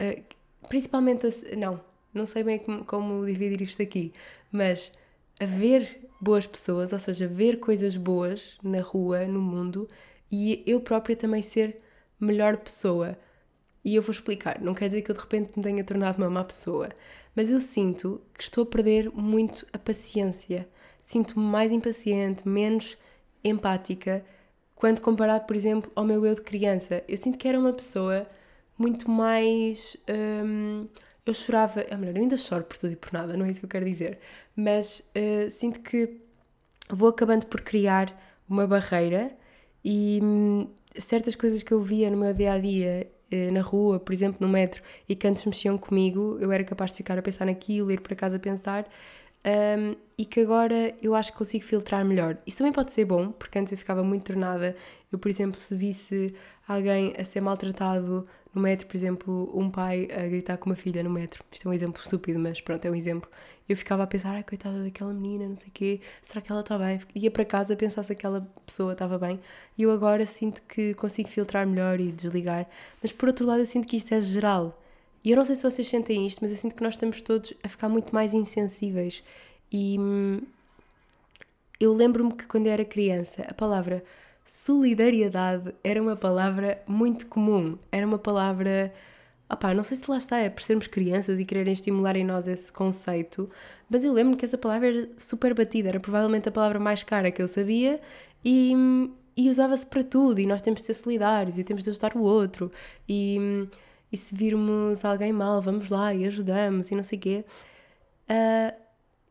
[0.00, 0.22] Uh,
[0.68, 1.26] principalmente.
[1.26, 1.80] A, não,
[2.12, 4.12] não sei bem como, como dividir isto aqui,
[4.50, 4.90] mas
[5.38, 9.88] a ver boas pessoas, ou seja, ver coisas boas na rua, no mundo,
[10.32, 11.80] e eu própria também ser
[12.18, 13.18] melhor pessoa.
[13.84, 16.30] E eu vou explicar, não quer dizer que eu de repente me tenha tornado uma
[16.30, 16.88] má pessoa,
[17.36, 20.68] mas eu sinto que estou a perder muito a paciência.
[21.04, 22.96] Sinto-me mais impaciente, menos
[23.44, 24.24] empática,
[24.76, 27.02] quando comparado, por exemplo, ao meu eu de criança.
[27.08, 28.26] Eu sinto que era uma pessoa
[28.78, 29.96] muito mais.
[30.08, 30.86] Hum,
[31.24, 33.60] eu chorava, é melhor, eu ainda choro por tudo e por nada, não é isso
[33.60, 34.20] que eu quero dizer,
[34.54, 36.20] mas uh, sinto que
[36.88, 38.16] vou acabando por criar
[38.48, 39.36] uma barreira
[39.84, 43.98] e hum, certas coisas que eu via no meu dia a dia uh, na rua,
[43.98, 47.22] por exemplo, no metro, e que antes mexiam comigo, eu era capaz de ficar a
[47.22, 48.88] pensar naquilo, ir para casa a pensar,
[49.46, 52.36] um, e que agora eu acho que consigo filtrar melhor.
[52.46, 54.74] Isso também pode ser bom, porque antes eu ficava muito tornada.
[55.12, 56.34] Eu, por exemplo, se visse
[56.66, 61.02] alguém a ser maltratado no metro, por exemplo, um pai a gritar com uma filha
[61.02, 61.44] no metro.
[61.52, 63.30] Isto é um exemplo estúpido, mas pronto, é um exemplo.
[63.68, 66.62] Eu ficava a pensar, ai, coitada daquela menina, não sei o quê, será que ela
[66.62, 66.98] está bem?
[67.14, 69.38] Ia para casa a pensar se aquela pessoa estava bem.
[69.76, 72.66] E eu agora sinto que consigo filtrar melhor e desligar.
[73.02, 74.80] Mas por outro lado, eu sinto que isto é geral.
[75.26, 77.52] E eu não sei se vocês sentem isto, mas eu sinto que nós estamos todos
[77.60, 79.24] a ficar muito mais insensíveis.
[79.72, 80.40] E hum,
[81.80, 84.04] eu lembro-me que quando eu era criança, a palavra
[84.46, 87.76] solidariedade era uma palavra muito comum.
[87.90, 88.94] Era uma palavra.
[89.50, 92.46] Opá, não sei se lá está, é por sermos crianças e quererem estimular em nós
[92.46, 93.50] esse conceito,
[93.90, 97.32] mas eu lembro que essa palavra era super batida, era provavelmente a palavra mais cara
[97.32, 98.00] que eu sabia
[98.44, 98.72] e,
[99.36, 100.40] e usava-se para tudo.
[100.40, 102.70] E nós temos de ser solidários e temos de ajudar o outro.
[103.08, 103.66] E,
[104.12, 107.44] e se virmos alguém mal, vamos lá e ajudamos e não sei o quê.
[108.28, 108.76] Uh,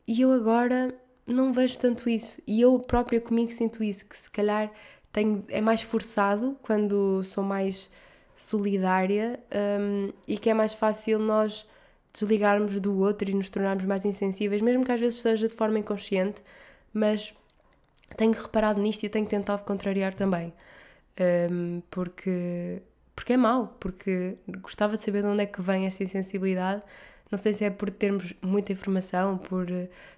[0.06, 0.94] e eu agora
[1.26, 2.40] não vejo tanto isso.
[2.46, 4.70] E eu própria comigo sinto isso, que se calhar
[5.12, 7.90] tenho, é mais forçado quando sou mais
[8.36, 9.40] solidária
[9.80, 11.66] um, e que é mais fácil nós
[12.12, 15.78] desligarmos do outro e nos tornarmos mais insensíveis, mesmo que às vezes seja de forma
[15.78, 16.42] inconsciente,
[16.92, 17.34] mas
[18.16, 20.52] tenho reparado nisto e tenho tentado contrariar também.
[21.50, 22.82] Um, porque,
[23.16, 26.82] porque é mau, porque gostava de saber de onde é que vem esta insensibilidade.
[27.30, 29.66] Não sei se é por termos muita informação, por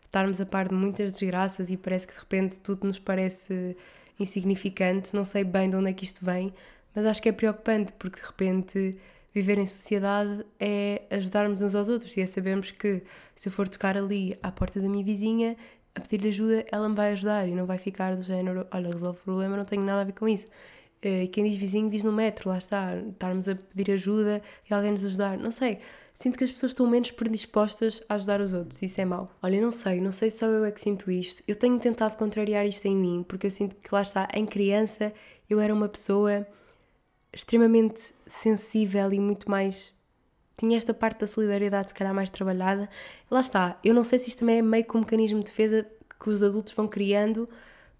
[0.03, 3.77] estarmos a par de muitas desgraças e parece que de repente tudo nos parece
[4.19, 6.53] insignificante, não sei bem de onde é que isto vem,
[6.95, 8.99] mas acho que é preocupante porque de repente
[9.33, 13.05] viver em sociedade é ajudarmos uns aos outros e é sabermos que
[13.37, 15.57] se eu for tocar ali à porta da minha vizinha
[15.95, 19.21] a pedir-lhe ajuda, ela me vai ajudar e não vai ficar do género, olha, resolve
[19.21, 20.47] o problema, não tenho nada a ver com isso.
[21.03, 24.75] Eh, e quem diz vizinho diz no metro, lá está, estarmos a pedir ajuda e
[24.75, 25.79] alguém nos ajudar, não sei
[26.19, 28.83] sinto que as pessoas estão menos predispostas a ajudar os outros.
[28.83, 29.31] Isso é mau.
[29.41, 31.43] Olha, não sei, não sei se só eu é que sinto isto.
[31.47, 35.13] Eu tenho tentado contrariar isto em mim, porque eu sinto que lá está, em criança
[35.49, 36.47] eu era uma pessoa
[37.33, 39.95] extremamente sensível e muito mais.
[40.59, 42.89] Tinha esta parte da solidariedade, se calhar, mais trabalhada.
[43.31, 45.87] Lá está, eu não sei se isto também é meio que um mecanismo de defesa
[46.21, 47.49] que os adultos vão criando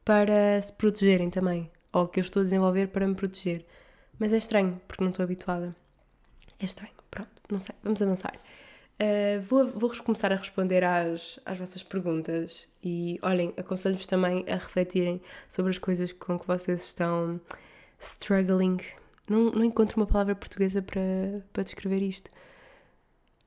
[0.05, 3.65] para se protegerem também, ou que eu estou a desenvolver para me proteger.
[4.19, 5.75] Mas é estranho, porque não estou habituada.
[6.59, 6.93] É estranho.
[7.11, 8.39] Pronto, não sei, vamos avançar.
[9.01, 14.55] Uh, vou, vou começar a responder às, às vossas perguntas e olhem, aconselho-vos também a
[14.55, 17.41] refletirem sobre as coisas com que vocês estão
[18.01, 18.79] struggling.
[19.29, 21.01] Não, não encontro uma palavra portuguesa para,
[21.53, 22.31] para descrever isto.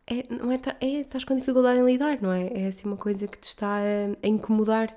[0.08, 2.48] É, não é, é, estás com dificuldade em lidar, não é?
[2.54, 4.96] É assim uma coisa que te está a, a incomodar,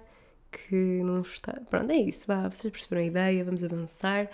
[0.54, 1.52] que não está.
[1.68, 4.26] Pronto, é isso, vá, vocês perceberam a ideia, vamos avançar.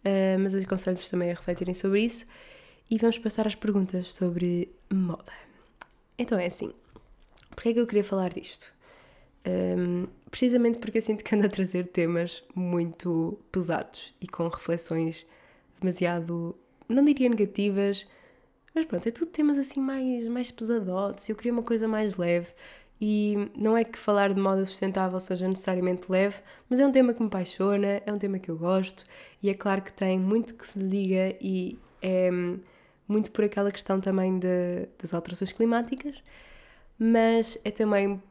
[0.00, 2.24] Uh, mas aconselho-vos também a refletirem sobre isso
[2.90, 5.32] e vamos passar às perguntas sobre moda.
[6.18, 6.72] Então é assim,
[7.50, 8.72] porquê é que eu queria falar disto?
[9.46, 15.26] Um, precisamente porque eu sinto que ando a trazer temas muito pesados e com reflexões
[15.80, 16.56] demasiado,
[16.88, 18.06] não diria negativas,
[18.74, 21.28] mas pronto, é tudo temas assim mais, mais pesadotes.
[21.28, 22.48] Eu queria uma coisa mais leve
[23.00, 26.36] e não é que falar de moda sustentável seja necessariamente leve,
[26.68, 29.04] mas é um tema que me apaixona, é um tema que eu gosto
[29.42, 32.30] e é claro que tem muito que se liga e é
[33.08, 36.22] muito por aquela questão também de, das alterações climáticas,
[36.98, 38.22] mas é também,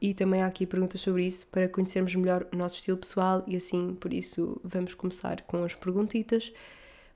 [0.00, 3.56] e também há aqui perguntas sobre isso, para conhecermos melhor o nosso estilo pessoal e
[3.56, 6.52] assim, por isso, vamos começar com as perguntitas.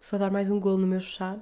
[0.00, 1.38] Só dar mais um golo no meu chá.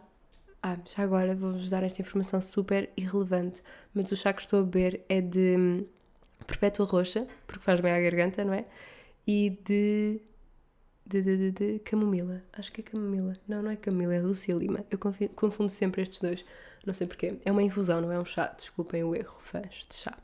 [0.63, 3.63] Ah, já agora vou-vos dar esta informação super irrelevante,
[3.95, 5.87] mas o chá que estou a beber é de hum,
[6.47, 8.67] perpétua roxa, porque faz bem à garganta, não é?
[9.27, 10.21] E de
[11.07, 12.43] de, de, de, de camomila.
[12.53, 13.33] Acho que é camomila.
[13.49, 14.85] Não, não é camomila, é Lucia Lima.
[14.91, 14.99] Eu
[15.35, 16.45] confundo sempre estes dois.
[16.87, 17.39] Não sei porquê.
[17.45, 18.49] É uma infusão, não é um chá.
[18.57, 20.17] Desculpem o erro, fãs de chá.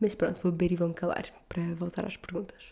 [0.00, 2.62] Mas pronto, vou beber e vou-me calar para voltar às perguntas.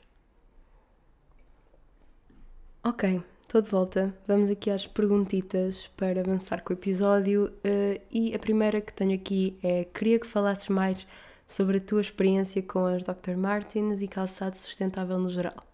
[2.83, 4.15] Ok, estou de volta.
[4.29, 7.47] Vamos aqui às perguntitas para avançar com o episódio.
[7.47, 11.05] Uh, e a primeira que tenho aqui é: queria que falasses mais
[11.49, 13.37] sobre a tua experiência com as Dr.
[13.37, 15.67] Martens e calçado sustentável no geral.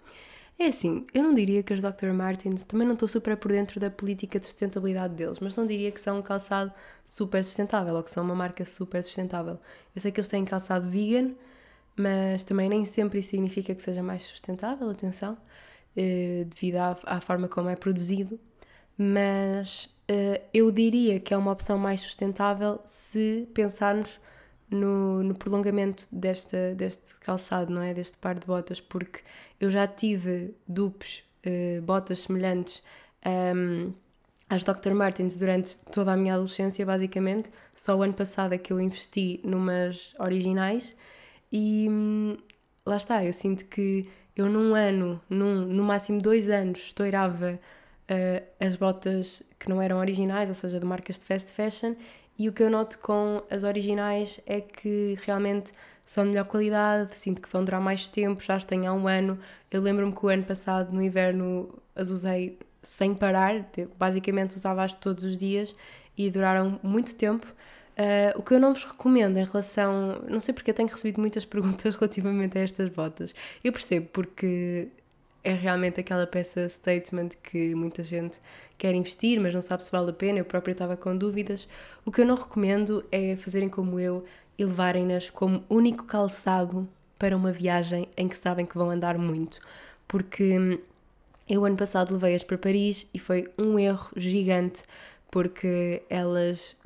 [0.59, 2.15] É assim, eu não diria que as Dr.
[2.15, 5.93] Martens, também não estou super por dentro da política de sustentabilidade deles, mas não diria
[5.93, 6.73] que são um calçado
[7.05, 9.59] super sustentável ou que são uma marca super sustentável.
[9.95, 11.33] Eu sei que eles têm calçado vegan,
[11.95, 15.37] mas também nem sempre isso significa que seja mais sustentável, atenção,
[15.97, 18.39] eh, devido à, à forma como é produzido.
[18.99, 24.21] Mas eh, eu diria que é uma opção mais sustentável se pensarmos
[24.71, 27.95] no, no prolongamento desta, deste calçado, não é?
[27.95, 29.21] Deste par de botas, porque
[29.61, 32.83] eu já tive dupes, uh, botas semelhantes
[33.55, 33.93] um,
[34.49, 34.93] às Dr.
[34.95, 37.51] Martens durante toda a minha adolescência, basicamente.
[37.75, 40.95] Só o ano passado é que eu investi numas originais
[41.53, 42.37] e hum,
[42.85, 47.59] lá está, eu sinto que eu num ano, num, no máximo dois anos, estourava
[48.11, 51.95] uh, as botas que não eram originais, ou seja, de marcas de fast fashion,
[52.39, 55.73] e o que eu noto com as originais é que realmente
[56.05, 59.09] são de melhor qualidade, sinto que vão durar mais tempo, já as tenho há um
[59.09, 59.39] ano.
[59.71, 63.69] Eu lembro-me que o ano passado, no inverno, as usei sem parar,
[63.99, 65.75] basicamente usava-as todos os dias
[66.17, 67.47] e duraram muito tempo.
[67.99, 70.23] Uh, o que eu não vos recomendo em relação.
[70.29, 73.35] Não sei porque eu tenho recebido muitas perguntas relativamente a estas botas.
[73.65, 74.89] Eu percebo, porque
[75.43, 78.39] é realmente aquela peça statement que muita gente
[78.77, 80.39] quer investir, mas não sabe se vale a pena.
[80.39, 81.67] Eu própria estava com dúvidas.
[82.05, 84.25] O que eu não recomendo é fazerem como eu
[84.59, 89.61] e levarem-nas como único calçado para uma viagem em que sabem que vão andar muito.
[90.07, 90.81] Porque
[91.49, 94.83] eu, ano passado, levei-as para Paris e foi um erro gigante,
[95.31, 96.77] porque elas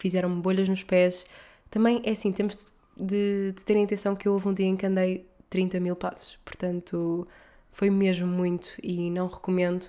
[0.00, 1.24] fizeram-me bolhas nos pés.
[1.70, 2.56] Também é assim, temos
[2.96, 5.94] de, de ter a intenção que eu houve um dia em que andei 30 mil
[5.96, 7.26] passos, portanto
[7.72, 9.86] foi mesmo muito e não recomendo.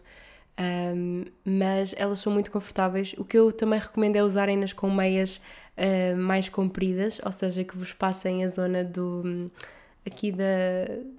[0.59, 3.15] Um, mas elas são muito confortáveis.
[3.17, 5.41] O que eu também recomendo é usarem-nas com meias
[5.77, 9.49] uh, mais compridas, ou seja, que vos passem a zona do.
[10.05, 10.45] aqui da,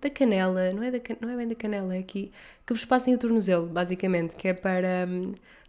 [0.01, 2.31] da canela, não é, da, não é bem da canela, é aqui.
[2.67, 5.07] que vos passem o tornozelo, basicamente, que é para.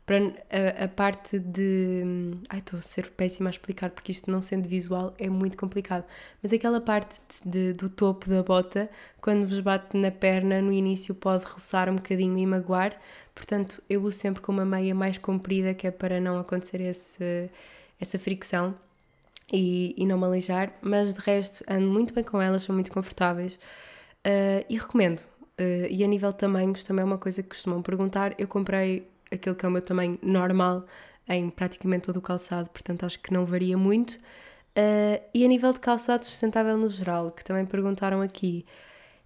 [0.06, 2.04] Para a, a, parte de.
[2.50, 6.04] Ai, estou a ser péssima a explicar porque isto não sendo visual é muito complicado.
[6.42, 8.90] Mas aquela parte de, de, do topo da bota,
[9.22, 13.00] quando vos bate na perna, no início pode roçar um bocadinho e magoar.
[13.34, 17.50] Portanto, eu uso sempre com uma meia mais comprida, que é para não acontecer esse,
[18.00, 18.76] essa fricção
[19.52, 20.74] e, e não me aleijar.
[20.82, 25.22] Mas de resto, ando muito bem com elas, são muito confortáveis uh, e recomendo.
[25.60, 28.36] Uh, e a nível de tamanhos, também é uma coisa que costumam perguntar.
[28.38, 30.86] Eu comprei aquele que é o meu tamanho normal
[31.28, 34.14] em praticamente todo o calçado, portanto acho que não varia muito.
[34.76, 38.66] Uh, e a nível de calçado sustentável no geral, que também perguntaram aqui,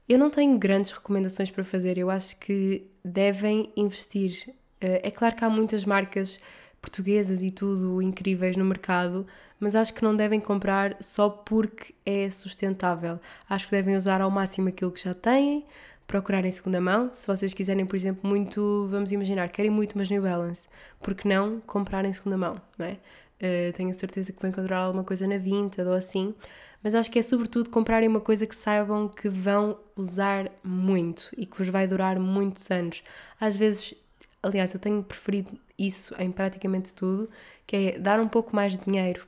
[0.07, 4.49] eu não tenho grandes recomendações para fazer, eu acho que devem investir.
[4.81, 6.39] Uh, é claro que há muitas marcas
[6.81, 9.25] portuguesas e tudo incríveis no mercado,
[9.59, 13.19] mas acho que não devem comprar só porque é sustentável.
[13.49, 15.65] Acho que devem usar ao máximo aquilo que já têm,
[16.07, 17.13] procurar em segunda mão.
[17.13, 20.67] Se vocês quiserem, por exemplo, muito, vamos imaginar, querem muito umas New Balance,
[21.01, 22.97] porque não comprar em segunda mão, não é?
[23.39, 26.33] Uh, tenho a certeza que vão encontrar alguma coisa na Vinted ou assim,
[26.81, 31.45] mas acho que é sobretudo comprarem uma coisa que saibam que vão usar muito e
[31.45, 33.03] que vos vai durar muitos anos.
[33.39, 33.93] Às vezes,
[34.41, 37.29] aliás, eu tenho preferido isso em praticamente tudo,
[37.67, 39.27] que é dar um pouco mais de dinheiro,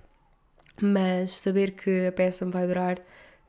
[0.82, 3.00] mas saber que a peça me vai durar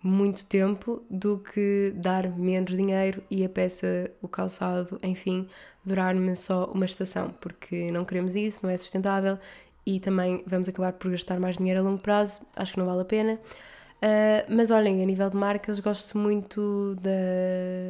[0.03, 5.47] muito tempo do que dar menos dinheiro e a peça, o calçado, enfim,
[5.85, 9.39] durar-me só uma estação, porque não queremos isso, não é sustentável
[9.85, 13.03] e também vamos acabar por gastar mais dinheiro a longo prazo, acho que não vale
[13.03, 13.35] a pena.
[13.35, 17.11] Uh, mas olhem, a nível de marcas, gosto muito da,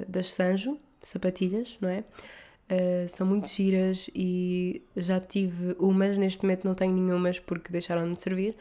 [0.09, 2.05] das Sanjo, sapatilhas, não é?
[2.71, 8.13] Uh, são muito giras e já tive umas, neste momento não tenho nenhumas porque deixaram
[8.13, 8.57] de servir,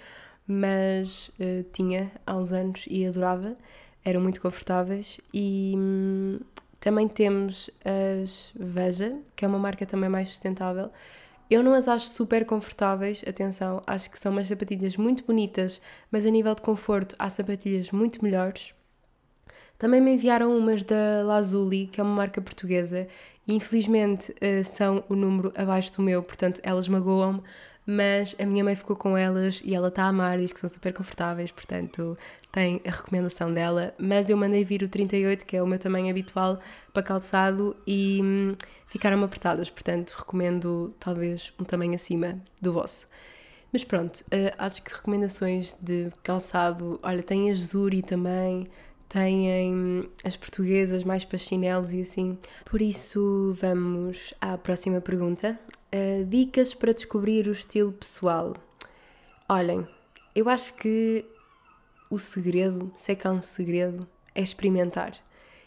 [0.51, 3.55] mas uh, tinha há uns anos e adorava,
[4.03, 6.39] eram muito confortáveis e hum,
[6.79, 10.89] também temos as Veja, que é uma marca também mais sustentável.
[11.51, 15.79] Eu não as acho super confortáveis, atenção, acho que são umas sapatilhas muito bonitas,
[16.11, 18.73] mas a nível de conforto há sapatilhas muito melhores.
[19.77, 23.07] Também me enviaram umas da Lazuli, que é uma marca portuguesa,
[23.47, 27.43] e infelizmente uh, são o número abaixo do meu, portanto elas magoam-me,
[27.89, 30.69] mas a minha mãe ficou com elas e ela está a amar, diz que são
[30.69, 32.15] super confortáveis, portanto
[32.51, 33.95] tem a recomendação dela.
[33.97, 36.59] Mas eu mandei vir o 38, que é o meu tamanho habitual
[36.93, 43.09] para calçado, e hum, ficaram apertadas, portanto recomendo talvez um tamanho acima do vosso.
[43.73, 48.67] Mas pronto, uh, acho que recomendações de calçado, olha, tem a Zuri também,
[49.07, 52.37] têm hum, as portuguesas mais para chinelos e assim.
[52.65, 55.57] Por isso, vamos à próxima pergunta.
[55.93, 58.55] Uh, dicas para descobrir o estilo pessoal.
[59.47, 59.87] Olhem,
[60.35, 61.25] eu acho que
[62.09, 65.13] o segredo, sei que há um segredo, é experimentar.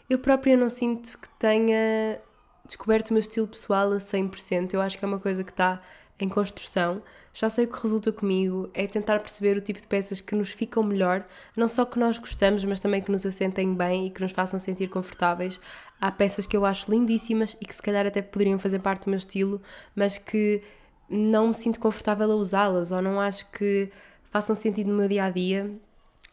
[0.09, 2.21] Eu própria não sinto que tenha
[2.65, 4.73] descoberto o meu estilo pessoal a 100%.
[4.73, 5.81] Eu acho que é uma coisa que está
[6.19, 7.01] em construção.
[7.33, 10.51] Já sei o que resulta comigo, é tentar perceber o tipo de peças que nos
[10.51, 11.25] ficam melhor,
[11.57, 14.59] não só que nós gostamos, mas também que nos assentem bem e que nos façam
[14.59, 15.59] sentir confortáveis.
[16.03, 19.09] Há peças que eu acho lindíssimas e que se calhar até poderiam fazer parte do
[19.09, 19.61] meu estilo,
[19.95, 20.61] mas que
[21.09, 23.89] não me sinto confortável a usá-las ou não acho que
[24.29, 25.71] façam sentido no meu dia a dia,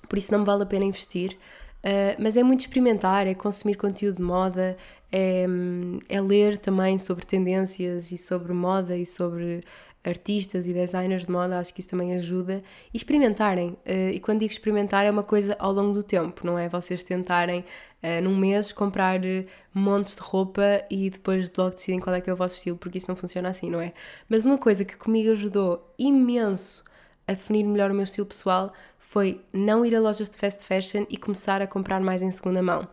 [0.08, 1.38] por isso não me vale a pena investir.
[1.84, 4.76] Uh, mas é muito experimentar, é consumir conteúdo de moda,
[5.12, 5.46] é,
[6.08, 9.60] é ler também sobre tendências e sobre moda e sobre
[10.02, 12.62] artistas e designers de moda, acho que isso também ajuda.
[12.92, 13.70] E experimentarem.
[13.86, 16.68] Uh, e quando digo experimentar, é uma coisa ao longo do tempo, não é?
[16.68, 17.64] Vocês tentarem
[18.02, 22.30] uh, num mês comprar uh, montes de roupa e depois logo decidem qual é que
[22.30, 23.92] é o vosso estilo, porque isso não funciona assim, não é?
[24.28, 26.82] Mas uma coisa que comigo ajudou imenso
[27.28, 31.04] a definir melhor o meu estilo pessoal foi não ir a lojas de fast fashion
[31.08, 32.88] e começar a comprar mais em segunda mão.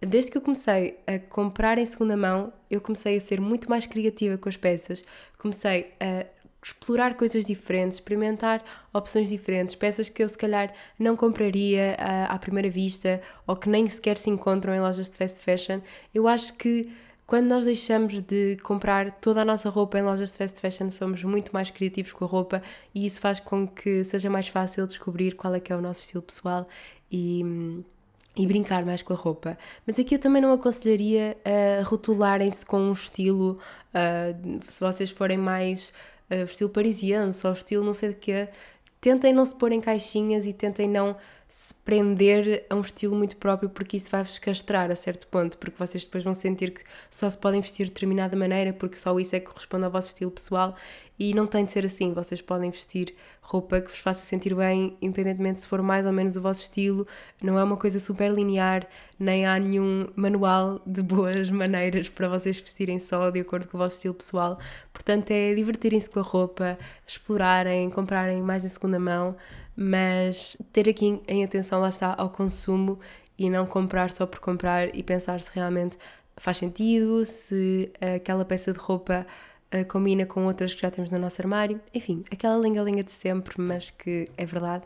[0.00, 3.84] Desde que eu comecei a comprar em segunda mão, eu comecei a ser muito mais
[3.84, 5.04] criativa com as peças,
[5.38, 6.24] comecei a
[6.62, 12.38] explorar coisas diferentes, experimentar opções diferentes, peças que eu se calhar não compraria à, à
[12.38, 15.80] primeira vista ou que nem sequer se encontram em lojas de fast fashion.
[16.14, 16.92] Eu acho que
[17.26, 21.22] quando nós deixamos de comprar toda a nossa roupa em lojas de fast fashion, somos
[21.22, 22.62] muito mais criativos com a roupa
[22.94, 26.02] e isso faz com que seja mais fácil descobrir qual é que é o nosso
[26.02, 26.66] estilo pessoal
[27.10, 27.84] e
[28.36, 29.58] e brincar mais com a roupa.
[29.86, 33.58] Mas aqui eu também não aconselharia a rotularem-se com um estilo,
[33.92, 35.92] uh, se vocês forem mais
[36.30, 38.48] uh, estilo parisiano, só estilo não sei de quê,
[39.00, 41.16] tentem não se pôr em caixinhas e tentem não
[41.50, 45.76] se prender a um estilo muito próprio, porque isso vai-vos castrar a certo ponto, porque
[45.76, 49.34] vocês depois vão sentir que só se podem vestir de determinada maneira, porque só isso
[49.34, 50.76] é que corresponde ao vosso estilo pessoal
[51.18, 52.14] e não tem de ser assim.
[52.14, 56.36] Vocês podem vestir roupa que vos faça sentir bem, independentemente se for mais ou menos
[56.36, 57.04] o vosso estilo.
[57.42, 58.86] Não é uma coisa super linear,
[59.18, 63.80] nem há nenhum manual de boas maneiras para vocês vestirem só de acordo com o
[63.80, 64.58] vosso estilo pessoal.
[64.92, 69.36] Portanto, é divertirem-se com a roupa, explorarem, comprarem mais em segunda mão
[69.76, 72.98] mas ter aqui em atenção, lá está, ao consumo
[73.38, 75.96] e não comprar só por comprar e pensar se realmente
[76.36, 79.26] faz sentido, se aquela peça de roupa
[79.74, 81.80] uh, combina com outras que já temos no nosso armário.
[81.94, 84.84] Enfim, aquela linha-linha de sempre, mas que é verdade.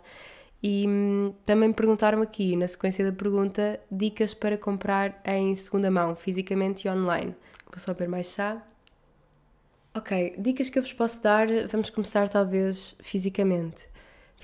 [0.63, 6.17] E hum, também perguntaram aqui, na sequência da pergunta, dicas para comprar em segunda mão,
[6.17, 7.35] fisicamente e online.
[7.71, 8.63] Vou só beber mais chá.
[9.95, 13.89] Ok, dicas que eu vos posso dar, vamos começar talvez fisicamente.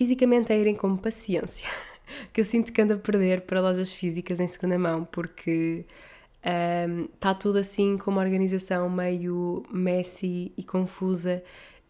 [0.01, 1.69] Fisicamente é irem com paciência,
[2.33, 5.85] que eu sinto que ando a perder para lojas físicas em segunda mão, porque
[6.43, 11.43] está um, tudo assim com uma organização meio messy e confusa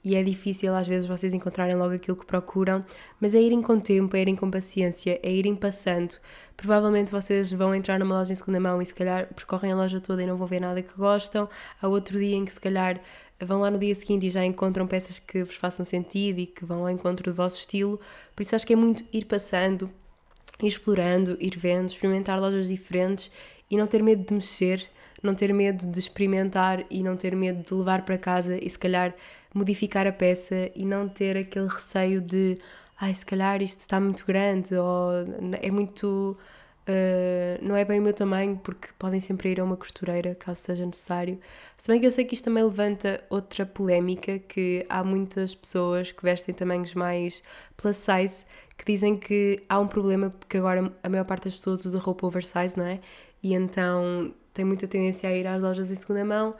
[0.03, 2.85] e é difícil às vezes vocês encontrarem logo aquilo que procuram,
[3.21, 6.17] mas é irem com tempo, é irem com paciência, é irem passando.
[6.57, 10.01] Provavelmente vocês vão entrar numa loja em segunda mão e se calhar percorrem a loja
[10.01, 11.49] toda e não vão ver nada que gostam.
[11.81, 13.01] Há outro dia em que se calhar
[13.41, 16.65] vão lá no dia seguinte e já encontram peças que vos façam sentido e que
[16.65, 17.99] vão ao encontro do vosso estilo.
[18.35, 19.91] Por isso acho que é muito ir passando,
[20.63, 23.31] ir explorando, ir vendo, experimentar lojas diferentes
[23.71, 24.89] e não ter medo de mexer,
[25.23, 28.79] não ter medo de experimentar e não ter medo de levar para casa e se
[28.79, 29.15] calhar
[29.55, 32.59] modificar a peça e não ter aquele receio de
[33.01, 35.11] ai, se calhar isto está muito grande ou
[35.61, 36.37] é muito
[36.89, 40.61] Uh, não é bem o meu tamanho, porque podem sempre ir a uma costureira caso
[40.61, 41.39] seja necessário.
[41.77, 46.11] Se bem que eu sei que isto também levanta outra polémica, que há muitas pessoas
[46.11, 47.43] que vestem tamanhos mais
[47.77, 48.45] plus size
[48.81, 52.27] que dizem que há um problema porque agora a maior parte das pessoas usa roupa
[52.27, 52.99] oversize, não é?
[53.43, 56.55] E então tem muita tendência a ir às lojas em segunda mão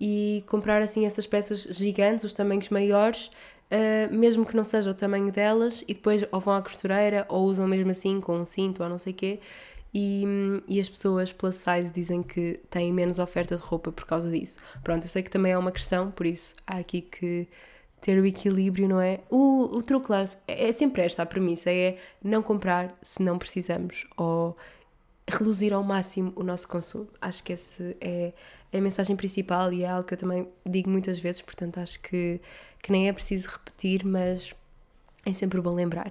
[0.00, 3.30] e comprar assim essas peças gigantes, os tamanhos maiores,
[3.70, 7.44] uh, mesmo que não seja o tamanho delas, e depois ou vão à costureira ou
[7.44, 9.40] usam mesmo assim com um cinto ou não sei o quê.
[9.96, 10.24] E,
[10.66, 14.58] e, as pessoas plus size dizem que têm menos oferta de roupa por causa disso.
[14.82, 17.46] Pronto, eu sei que também é uma questão, por isso há aqui que
[18.00, 19.20] ter o equilíbrio, não é?
[19.30, 23.38] O, o truque, claro, é, é sempre esta a premissa, é não comprar se não
[23.38, 24.56] precisamos ou
[25.26, 27.08] reduzir ao máximo o nosso consumo.
[27.20, 28.32] Acho que essa é,
[28.72, 32.00] é a mensagem principal e é algo que eu também digo muitas vezes, portanto acho
[32.00, 32.40] que,
[32.84, 34.54] que nem é preciso repetir, mas
[35.24, 36.10] é sempre bom lembrar.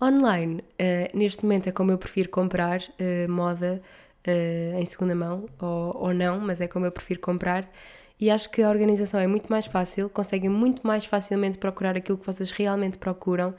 [0.00, 3.80] Online, uh, neste momento é como eu prefiro comprar uh, moda
[4.28, 7.66] uh, em segunda mão, ou, ou não, mas é como eu prefiro comprar.
[8.20, 12.18] E acho que a organização é muito mais fácil, conseguem muito mais facilmente procurar aquilo
[12.18, 13.54] que vocês realmente procuram.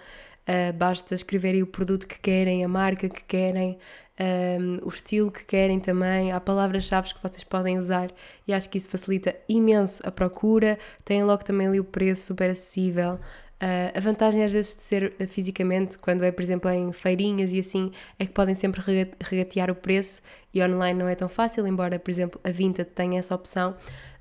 [0.77, 3.77] basta escreverem o produto que querem, a marca que querem,
[4.19, 8.11] um, o estilo que querem também, há palavras-chave que vocês podem usar
[8.47, 10.79] e acho que isso facilita imenso a procura.
[11.03, 13.19] Tem logo também ali o preço super acessível.
[13.55, 17.53] Uh, a vantagem às vezes de ser uh, fisicamente, quando é por exemplo em feirinhas
[17.53, 18.81] e assim, é que podem sempre
[19.21, 20.21] regatear o preço
[20.53, 23.75] e online não é tão fácil, embora por exemplo a Vinted tenha essa opção,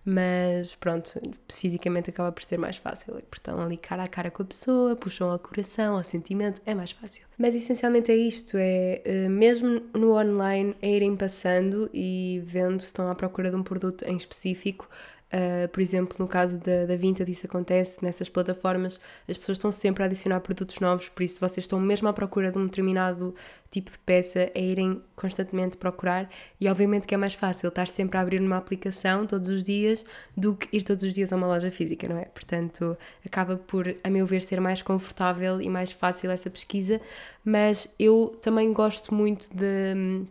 [0.05, 1.19] mas pronto,
[1.51, 4.95] fisicamente acaba por ser mais fácil, porque estão ali cara a cara com a pessoa,
[4.95, 7.27] puxam ao coração, ao sentimento, é mais fácil.
[7.39, 12.87] Mas essencialmente é isto, é uh, mesmo no online é irem passando e vendo se
[12.87, 14.89] estão à procura de um produto em específico,
[15.35, 19.73] Uh, por exemplo, no caso da, da Vinted, isso acontece nessas plataformas, as pessoas estão
[19.73, 23.35] sempre a adicionar produtos novos, por isso, vocês estão mesmo à procura de um determinado
[23.69, 26.31] tipo de peça, é irem constantemente procurar.
[26.61, 30.05] E obviamente que é mais fácil estar sempre a abrir uma aplicação todos os dias
[30.37, 32.27] do que ir todos os dias a uma loja física, não é?
[32.27, 37.01] Portanto, acaba por, a meu ver, ser mais confortável e mais fácil essa pesquisa,
[37.45, 40.25] mas eu também gosto muito de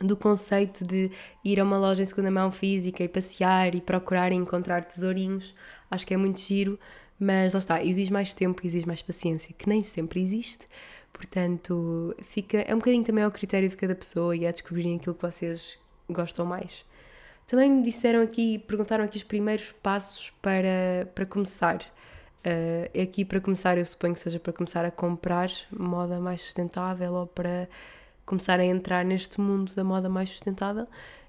[0.00, 1.10] do conceito de
[1.44, 5.54] ir a uma loja em segunda mão física e passear e procurar e encontrar tesourinhos.
[5.90, 6.78] Acho que é muito giro,
[7.18, 10.66] mas lá está, exige mais tempo, exige mais paciência, que nem sempre existe.
[11.12, 15.14] Portanto, fica, é um bocadinho também ao critério de cada pessoa e a descobrirem aquilo
[15.14, 15.78] que vocês
[16.08, 16.84] gostam mais.
[17.46, 21.82] Também me disseram aqui, perguntaram aqui os primeiros passos para, para começar.
[22.40, 27.12] Uh, aqui para começar, eu suponho que seja para começar a comprar moda mais sustentável
[27.12, 27.68] ou para
[28.30, 30.86] começar a entrar neste mundo da moda mais sustentável.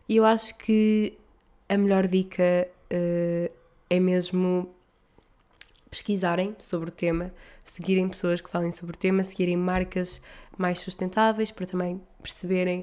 [0.07, 1.17] E eu acho que
[1.67, 3.51] a melhor dica uh,
[3.89, 4.69] é mesmo
[5.89, 7.33] pesquisarem sobre o tema,
[7.65, 10.21] seguirem pessoas que falem sobre o tema, seguirem marcas
[10.55, 12.81] mais sustentáveis para também perceberem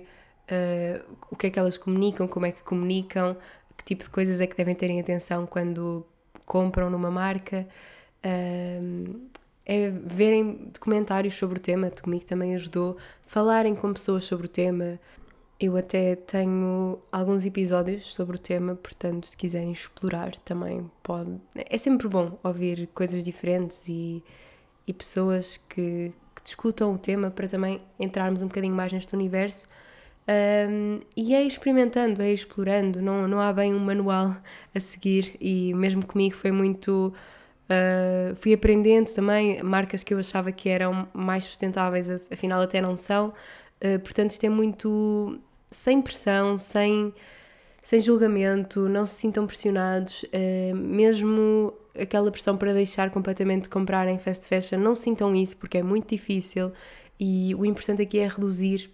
[0.51, 3.37] uh, o que é que elas comunicam, como é que comunicam,
[3.77, 6.05] que tipo de coisas é que devem terem atenção quando
[6.45, 7.69] compram numa marca.
[8.25, 9.29] Uh,
[9.69, 12.97] é verem documentários sobre o tema, comigo também ajudou,
[13.27, 14.99] falarem com pessoas sobre o tema.
[15.61, 21.39] Eu até tenho alguns episódios sobre o tema, portanto, se quiserem explorar também pode.
[21.55, 24.25] É sempre bom ouvir coisas diferentes e,
[24.87, 29.69] e pessoas que, que discutam o tema para também entrarmos um bocadinho mais neste universo.
[30.29, 34.37] Um, e é experimentando, é explorando, não, não há bem um manual
[34.75, 37.13] a seguir, e mesmo comigo foi muito
[37.71, 42.97] Uh, fui aprendendo também marcas que eu achava que eram mais sustentáveis, afinal até não
[42.97, 43.29] são.
[43.83, 45.39] Uh, portanto, isto é muito
[45.71, 47.13] sem pressão, sem,
[47.83, 54.09] sem julgamento, não se sintam pressionados, uh, mesmo aquela pressão para deixar completamente de comprar
[54.09, 56.73] em fast fashion, não sintam isso porque é muito difícil
[57.21, 58.91] e o importante aqui é reduzir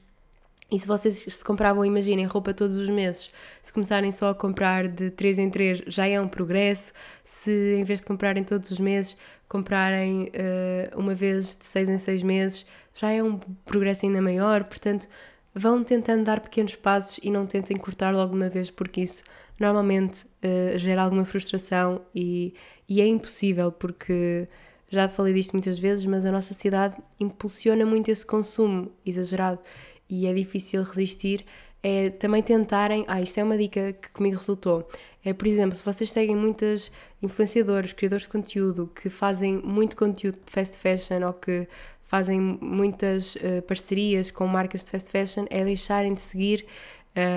[0.70, 3.30] e se vocês se compravam, imaginem, roupa todos os meses,
[3.62, 6.92] se começarem só a comprar de 3 em 3, já é um progresso.
[7.22, 9.16] Se em vez de comprarem todos os meses,
[9.48, 14.64] comprarem uh, uma vez de 6 em 6 meses, já é um progresso ainda maior.
[14.64, 15.06] Portanto,
[15.54, 19.22] vão tentando dar pequenos passos e não tentem cortar logo uma vez, porque isso
[19.60, 22.54] normalmente uh, gera alguma frustração e,
[22.88, 24.48] e é impossível, porque
[24.88, 29.60] já falei disto muitas vezes, mas a nossa sociedade impulsiona muito esse consumo exagerado
[30.08, 31.44] e é difícil resistir,
[31.82, 33.04] é também tentarem.
[33.06, 34.88] Ah, isto é uma dica que comigo resultou.
[35.24, 36.90] É, por exemplo, se vocês seguem muitas
[37.22, 41.66] influenciadores, criadores de conteúdo que fazem muito conteúdo de fast fashion ou que
[42.04, 46.66] fazem muitas uh, parcerias com marcas de fast fashion, é deixarem de seguir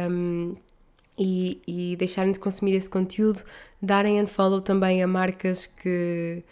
[0.09, 0.55] um,
[1.17, 3.41] e, e deixarem de consumir esse conteúdo,
[3.81, 6.43] darem unfollow também a marcas que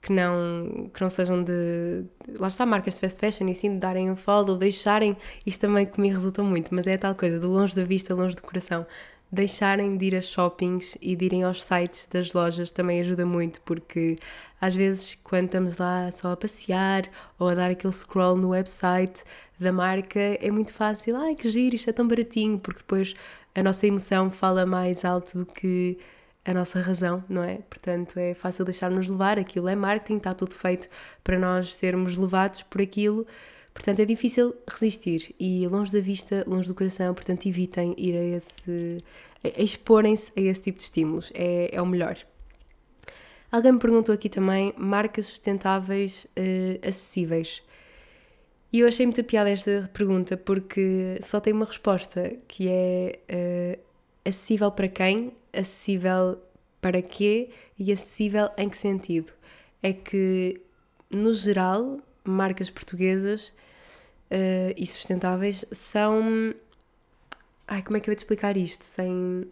[0.00, 2.04] que não, que não sejam de.
[2.38, 5.16] Lá está, marcas de fast fashion e sim de darem um follow, deixarem.
[5.44, 8.36] Isto também comigo resulta muito, mas é a tal coisa, de longe da vista, longe
[8.36, 8.86] do coração.
[9.30, 13.60] Deixarem de ir a shoppings e de irem aos sites das lojas também ajuda muito,
[13.62, 14.16] porque
[14.60, 19.22] às vezes, quando estamos lá só a passear ou a dar aquele scroll no website
[19.58, 21.16] da marca, é muito fácil.
[21.16, 23.14] Ai, que giro, isto é tão baratinho, porque depois
[23.54, 25.98] a nossa emoção fala mais alto do que
[26.48, 27.58] a nossa razão, não é?
[27.68, 30.88] Portanto, é fácil deixar-nos levar, aquilo é marketing, está tudo feito
[31.22, 33.26] para nós sermos levados por aquilo,
[33.74, 38.24] portanto é difícil resistir e longe da vista, longe do coração, portanto evitem ir a
[38.24, 38.98] esse,
[39.58, 42.16] exporem-se a esse tipo de estímulos, é, é o melhor.
[43.52, 47.62] Alguém me perguntou aqui também marcas sustentáveis uh, acessíveis.
[48.72, 53.80] E eu achei muita piada esta pergunta porque só tem uma resposta que é uh,
[54.24, 56.38] acessível para quem acessível
[56.80, 59.32] para quê e acessível em que sentido?
[59.82, 60.60] É que,
[61.10, 63.48] no geral, marcas portuguesas
[64.30, 66.54] uh, e sustentáveis são.
[67.66, 68.84] Ai, como é que eu vou te explicar isto?
[68.84, 69.46] Sem.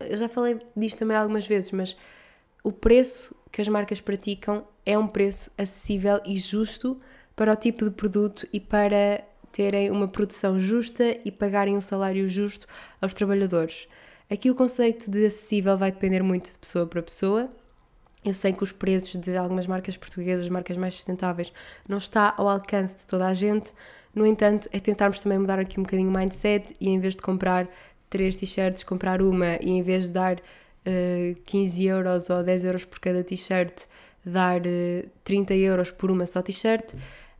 [0.00, 1.96] Eu já falei disto também algumas vezes, mas
[2.62, 7.00] o preço que as marcas praticam é um preço acessível e justo
[7.36, 12.28] para o tipo de produto e para terem uma produção justa e pagarem um salário
[12.28, 12.66] justo
[13.00, 13.86] aos trabalhadores.
[14.30, 17.50] Aqui o conceito de acessível vai depender muito de pessoa para pessoa.
[18.24, 21.52] Eu sei que os preços de algumas marcas portuguesas, marcas mais sustentáveis,
[21.88, 23.72] não está ao alcance de toda a gente.
[24.14, 27.22] No entanto, é tentarmos também mudar aqui um bocadinho o mindset e em vez de
[27.22, 27.68] comprar
[28.08, 30.40] três t-shirts, comprar uma e em vez de dar uh,
[30.84, 33.86] eh, 15 euros ou 10 euros por cada t-shirt,
[34.24, 36.92] dar uh, eh, 30 euros por uma só t-shirt.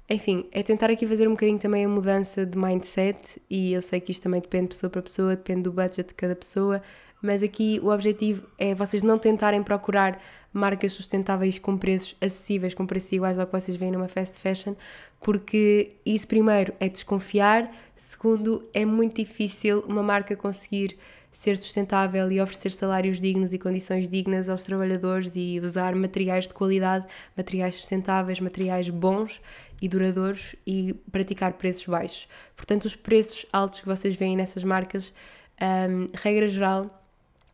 [0.09, 4.00] Enfim, é tentar aqui fazer um bocadinho também a mudança de mindset e eu sei
[4.00, 6.82] que isto também depende de pessoa para pessoa, depende do budget de cada pessoa,
[7.22, 10.20] mas aqui o objetivo é vocês não tentarem procurar
[10.53, 14.74] marcas sustentáveis com preços acessíveis, com preços iguais ao que vocês veem numa fast fashion,
[15.20, 20.98] porque isso, primeiro, é desconfiar, segundo, é muito difícil uma marca conseguir
[21.30, 26.53] ser sustentável e oferecer salários dignos e condições dignas aos trabalhadores e usar materiais de
[26.53, 29.40] qualidade, materiais sustentáveis, materiais bons
[29.82, 32.28] e duradouros e praticar preços baixos.
[32.56, 35.12] Portanto, os preços altos que vocês veem nessas marcas,
[35.60, 37.02] um, regra geral,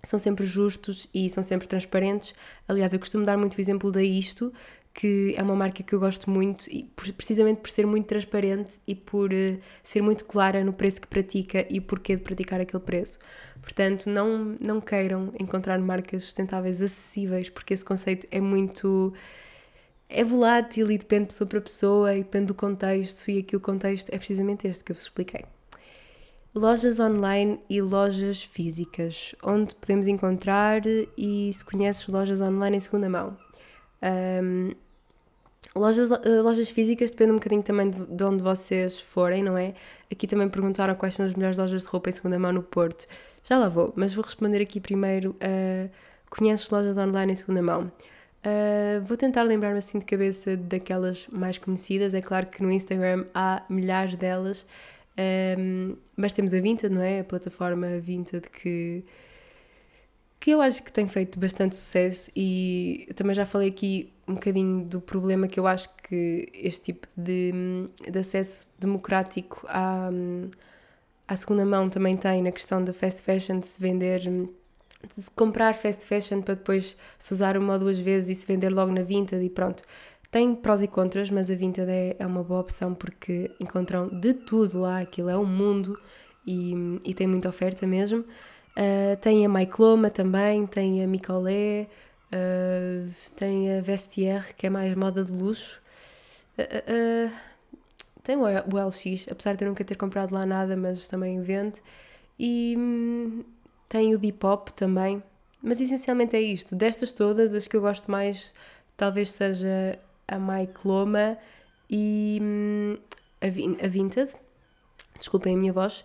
[0.04, 2.34] são sempre justos e são sempre transparentes.
[2.68, 4.52] Aliás, eu costumo dar muito o exemplo da Isto,
[4.92, 6.84] que é uma marca que eu gosto muito, e
[7.16, 11.66] precisamente por ser muito transparente e por uh, ser muito clara no preço que pratica
[11.70, 13.18] e o porquê de praticar aquele preço.
[13.62, 19.14] Portanto, não, não queiram encontrar marcas sustentáveis acessíveis, porque esse conceito é muito.
[20.08, 23.60] É volátil e depende de pessoa para pessoa e depende do contexto, e aqui o
[23.60, 25.44] contexto é precisamente este que eu vos expliquei.
[26.54, 30.82] Lojas online e lojas físicas, onde podemos encontrar
[31.16, 33.36] e se conheces lojas online em segunda mão.
[34.02, 34.72] Um,
[35.76, 39.74] lojas, uh, lojas físicas depende um bocadinho também de, de, onde vocês forem, não é?
[40.10, 43.06] Aqui também perguntaram quais são as melhores lojas de roupa em segunda mão no Porto.
[43.44, 45.32] Já lá vou, mas vou responder aqui primeiro.
[45.32, 45.90] Uh,
[46.30, 47.92] conheces lojas online em segunda mão?
[48.44, 52.14] Uh, vou tentar lembrar-me assim de cabeça daquelas mais conhecidas.
[52.14, 54.64] É claro que no Instagram há milhares delas,
[55.58, 57.20] um, mas temos a Vinted, não é?
[57.20, 59.04] A plataforma Vinted que
[60.40, 64.84] que eu acho que tem feito bastante sucesso e também já falei aqui um bocadinho
[64.84, 67.52] do problema que eu acho que este tipo de,
[68.08, 70.10] de acesso democrático à,
[71.26, 74.22] à segunda mão também tem na questão da fast fashion, de se vender,
[75.02, 78.70] de comprar fast fashion para depois se usar uma ou duas vezes e se vender
[78.70, 79.82] logo na Vinted e pronto.
[80.30, 84.34] Tem prós e contras, mas a Vinted é, é uma boa opção porque encontram de
[84.34, 85.98] tudo lá, aquilo é um mundo
[86.46, 86.74] e,
[87.04, 88.20] e tem muita oferta mesmo.
[88.20, 91.88] Uh, tem a Maicloma também, tem a Micolé,
[92.32, 95.80] uh, tem a Vestiaire, que é mais moda de luxo.
[96.58, 97.32] Uh,
[98.22, 101.82] tem o LX, apesar de eu nunca ter comprado lá nada, mas também vende.
[102.38, 103.42] E hum,
[103.88, 105.22] tem o Depop também.
[105.62, 106.76] Mas essencialmente é isto.
[106.76, 108.54] Destas todas, as que eu gosto mais
[108.96, 111.38] talvez seja a Maicloma
[111.88, 112.96] e hum,
[113.40, 114.30] a, a Vinted.
[115.18, 116.04] Desculpem a minha voz.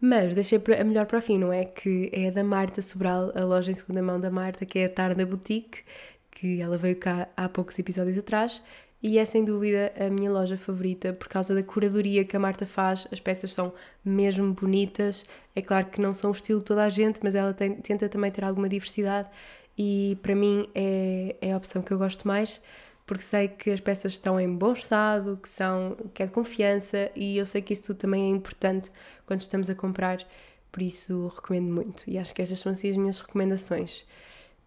[0.00, 1.64] Mas deixei a melhor para o fim, não é?
[1.64, 4.88] Que é da Marta Sobral, a loja em segunda mão da Marta, que é a
[4.88, 5.82] Tarda Boutique,
[6.30, 8.60] que ela veio cá há poucos episódios atrás
[9.04, 12.66] e é sem dúvida a minha loja favorita por causa da curadoria que a Marta
[12.66, 13.06] faz.
[13.12, 13.70] As peças são
[14.02, 15.26] mesmo bonitas.
[15.54, 18.08] É claro que não são o estilo de toda a gente, mas ela tem, tenta
[18.08, 19.28] também ter alguma diversidade
[19.76, 22.62] e para mim é, é a opção que eu gosto mais
[23.06, 27.10] porque sei que as peças estão em bom estado, que são que é de confiança
[27.14, 28.90] e eu sei que isso tudo também é importante
[29.26, 30.26] quando estamos a comprar,
[30.72, 32.04] por isso recomendo muito.
[32.06, 34.06] E acho que estas são assim as minhas recomendações.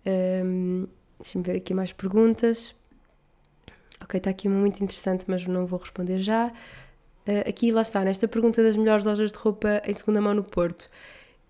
[0.06, 0.88] Um,
[1.20, 2.76] Deixa-me ver aqui mais perguntas.
[4.02, 6.48] Ok, está aqui uma muito interessante, mas não vou responder já.
[6.48, 10.44] Uh, aqui, lá está, nesta pergunta das melhores lojas de roupa em segunda mão no
[10.44, 10.90] Porto.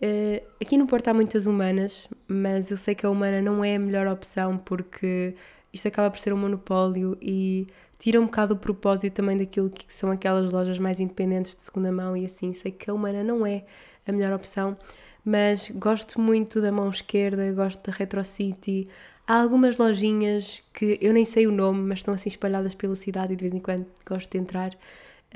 [0.02, 3.76] Uh, aqui no Porto há muitas humanas, mas eu sei que a humana não é
[3.76, 5.36] a melhor opção porque
[5.74, 7.68] isto acaba por ser um monopólio e
[8.00, 11.92] tira um bocado o propósito também daquilo que são aquelas lojas mais independentes de segunda
[11.92, 12.54] mão e assim.
[12.54, 13.64] Sei que a Humana não é
[14.08, 14.78] a melhor opção,
[15.26, 18.88] mas gosto muito da mão esquerda, gosto da Retro City.
[19.28, 23.34] Há algumas lojinhas que eu nem sei o nome, mas estão assim espalhadas pela cidade
[23.34, 24.74] e de vez em quando gosto de entrar.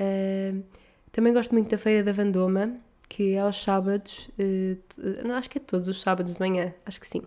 [0.00, 0.62] Uh,
[1.12, 2.74] também gosto muito da Feira da Vandoma,
[3.06, 7.06] que é aos sábados, uh, acho que é todos os sábados de manhã, acho que
[7.06, 7.20] sim.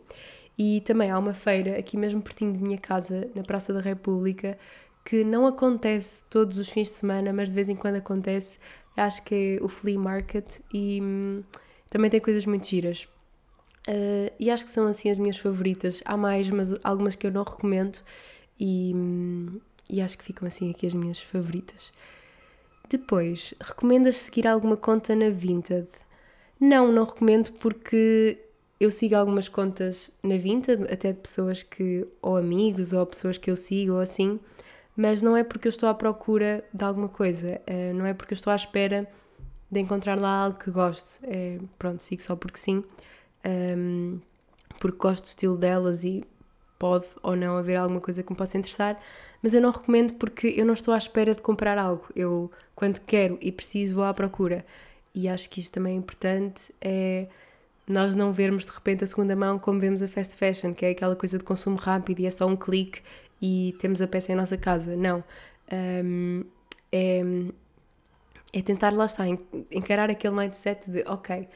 [0.57, 4.57] E também há uma feira aqui mesmo pertinho de minha casa, na Praça da República,
[5.03, 8.57] que não acontece todos os fins de semana, mas de vez em quando acontece.
[8.97, 11.43] Acho que é o Flea Market e hum,
[11.91, 13.07] também tem coisas muito giras.
[13.87, 16.01] Uh, e acho que são assim as minhas favoritas.
[16.05, 17.99] Há mais, mas algumas que eu não recomendo
[18.59, 18.93] e,
[19.89, 21.91] e acho que ficam assim aqui as minhas favoritas.
[22.89, 25.87] Depois, recomendas seguir alguma conta na Vinted?
[26.59, 28.39] Não, não recomendo porque
[28.79, 33.49] eu sigo algumas contas na Vinted, até de pessoas que, ou amigos, ou pessoas que
[33.49, 34.39] eu sigo, ou assim,
[34.95, 38.33] mas não é porque eu estou à procura de alguma coisa, eh, não é porque
[38.33, 39.09] eu estou à espera
[39.69, 41.19] de encontrar lá algo que gosto.
[41.23, 42.83] É, pronto, sigo só porque sim,
[43.47, 44.19] um,
[44.79, 46.23] porque gosto do estilo delas e
[46.77, 48.99] pode ou não haver alguma coisa que me possa interessar,
[49.41, 52.05] mas eu não recomendo porque eu não estou à espera de comprar algo.
[52.15, 54.65] Eu, quando quero e preciso, vou à procura.
[55.13, 56.73] E acho que isto também é importante.
[56.81, 57.27] É
[57.87, 60.89] nós não vermos de repente a segunda mão como vemos a fast fashion, que é
[60.89, 63.01] aquela coisa de consumo rápido e é só um clique
[63.41, 64.95] e temos a peça em nossa casa.
[64.95, 65.23] Não.
[65.71, 66.43] Um,
[66.91, 67.21] é,
[68.53, 71.47] é tentar lá está, encarar aquele mindset de ok,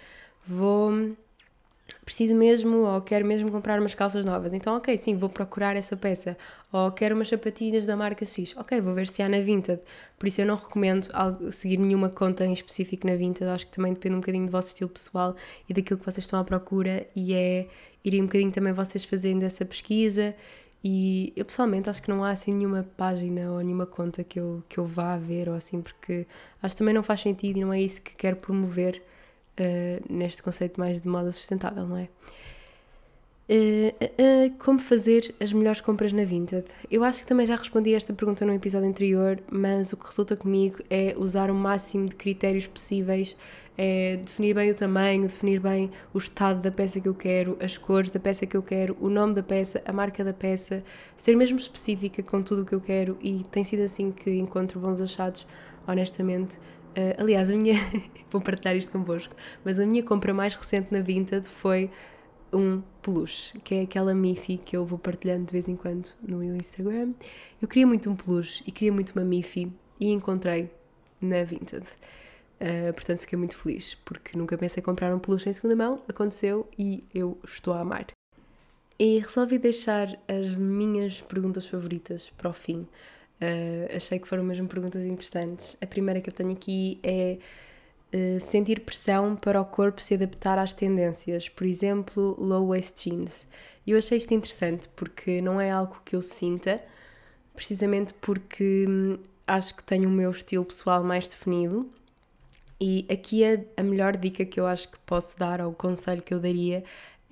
[0.46, 1.16] vou
[2.10, 4.52] preciso mesmo ou quero mesmo comprar umas calças novas.
[4.52, 6.36] Então, ok, sim, vou procurar essa peça.
[6.72, 8.56] Ou quero umas sapatilhas da marca X.
[8.58, 9.80] Ok, vou ver se há na Vinted.
[10.18, 11.08] Por isso eu não recomendo
[11.52, 13.48] seguir nenhuma conta em específico na Vinted.
[13.52, 15.36] Acho que também depende um bocadinho do vosso estilo pessoal
[15.70, 17.06] e daquilo que vocês estão à procura.
[17.16, 17.68] E é
[18.04, 20.36] irem um bocadinho também vocês fazendo essa pesquisa.
[20.84, 24.64] E eu pessoalmente acho que não há assim nenhuma página ou nenhuma conta que eu,
[24.68, 26.26] que eu vá ver ou assim, porque
[26.64, 29.00] acho que também não faz sentido e não é isso que quero promover
[29.60, 32.10] uh, neste conceito mais de moda sustentável, não é?
[33.52, 36.66] Uh, uh, como fazer as melhores compras na Vinted?
[36.92, 40.06] Eu acho que também já respondi a esta pergunta no episódio anterior, mas o que
[40.06, 43.36] resulta comigo é usar o máximo de critérios possíveis,
[43.76, 47.76] é definir bem o tamanho, definir bem o estado da peça que eu quero, as
[47.76, 50.84] cores da peça que eu quero, o nome da peça, a marca da peça,
[51.18, 54.80] ser mesmo específica com tudo o que eu quero e tem sido assim que encontro
[54.80, 55.48] bons achados,
[55.88, 56.60] honestamente.
[56.98, 57.76] Uh, aliás, a minha.
[58.32, 61.90] vou partilhar isto convosco, mas a minha compra mais recente na Vinted foi
[62.52, 66.38] um peluche, que é aquela Miffy que eu vou partilhando de vez em quando no
[66.38, 67.14] meu Instagram.
[67.62, 70.70] Eu queria muito um peluche e queria muito uma Miffy e encontrei
[71.22, 71.86] na Vinted.
[72.60, 76.02] Uh, portanto, fiquei muito feliz porque nunca pensei em comprar um peluche em segunda mão,
[76.08, 78.08] aconteceu e eu estou a amar.
[78.98, 82.86] E resolvi deixar as minhas perguntas favoritas para o fim.
[83.42, 85.78] Uh, achei que foram mesmo perguntas interessantes.
[85.82, 87.38] A primeira que eu tenho aqui é
[88.14, 93.48] uh, sentir pressão para o corpo se adaptar às tendências, por exemplo, low waist jeans.
[93.88, 96.82] E eu achei isto interessante porque não é algo que eu sinta,
[97.56, 99.18] precisamente porque hum,
[99.48, 101.90] acho que tenho o meu estilo pessoal mais definido.
[102.80, 106.22] E aqui a, a melhor dica que eu acho que posso dar, ou o conselho
[106.22, 106.84] que eu daria,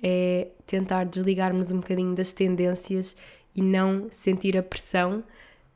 [0.02, 3.14] é tentar desligarmos um bocadinho das tendências
[3.54, 5.22] e não sentir a pressão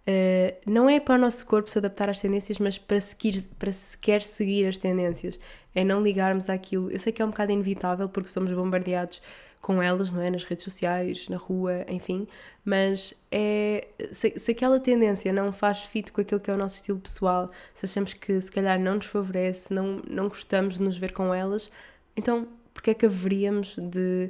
[0.07, 3.73] Uh, não é para o nosso corpo se adaptar às tendências, mas para, seguir, para
[3.73, 5.39] sequer seguir as tendências.
[5.75, 6.91] É não ligarmos àquilo.
[6.91, 9.23] Eu sei que é um bocado inevitável porque somos bombardeados
[9.63, 10.29] com elas, não é?
[10.29, 12.27] Nas redes sociais, na rua, enfim.
[12.65, 16.77] Mas é, se, se aquela tendência não faz fit com aquilo que é o nosso
[16.77, 20.99] estilo pessoal, se achamos que se calhar não nos favorece, não, não gostamos de nos
[20.99, 21.71] ver com elas,
[22.17, 24.29] então porque é que haveríamos de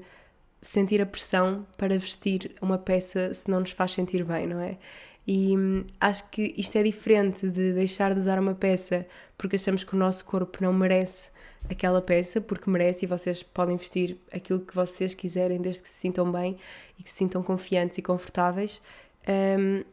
[0.61, 4.79] sentir a pressão para vestir uma peça se não nos faz sentir bem, não é?
[5.27, 9.07] E hum, acho que isto é diferente de deixar de usar uma peça
[9.39, 11.31] porque achamos que o nosso corpo não merece
[11.71, 15.97] aquela peça, porque merece e vocês podem vestir aquilo que vocês quiserem desde que se
[15.97, 16.57] sintam bem
[16.99, 18.81] e que se sintam confiantes e confortáveis.
[19.29, 19.85] Um,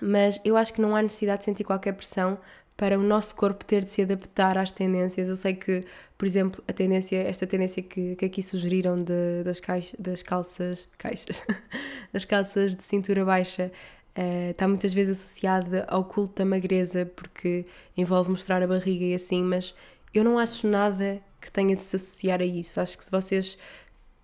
[0.00, 2.38] mas eu acho que não há necessidade de sentir qualquer pressão
[2.76, 5.28] para o nosso corpo ter de se adaptar às tendências.
[5.28, 5.84] Eu sei que,
[6.18, 10.88] por exemplo, a tendência, esta tendência que, que aqui sugeriram de, das, caixa, das calças,
[10.98, 11.42] caixas,
[12.12, 13.70] das calças de cintura baixa,
[14.16, 19.14] Uh, está muitas vezes associada ao culto da magreza, porque envolve mostrar a barriga e
[19.14, 19.74] assim, mas
[20.12, 22.80] eu não acho nada que tenha de se associar a isso.
[22.80, 23.58] Acho que se vocês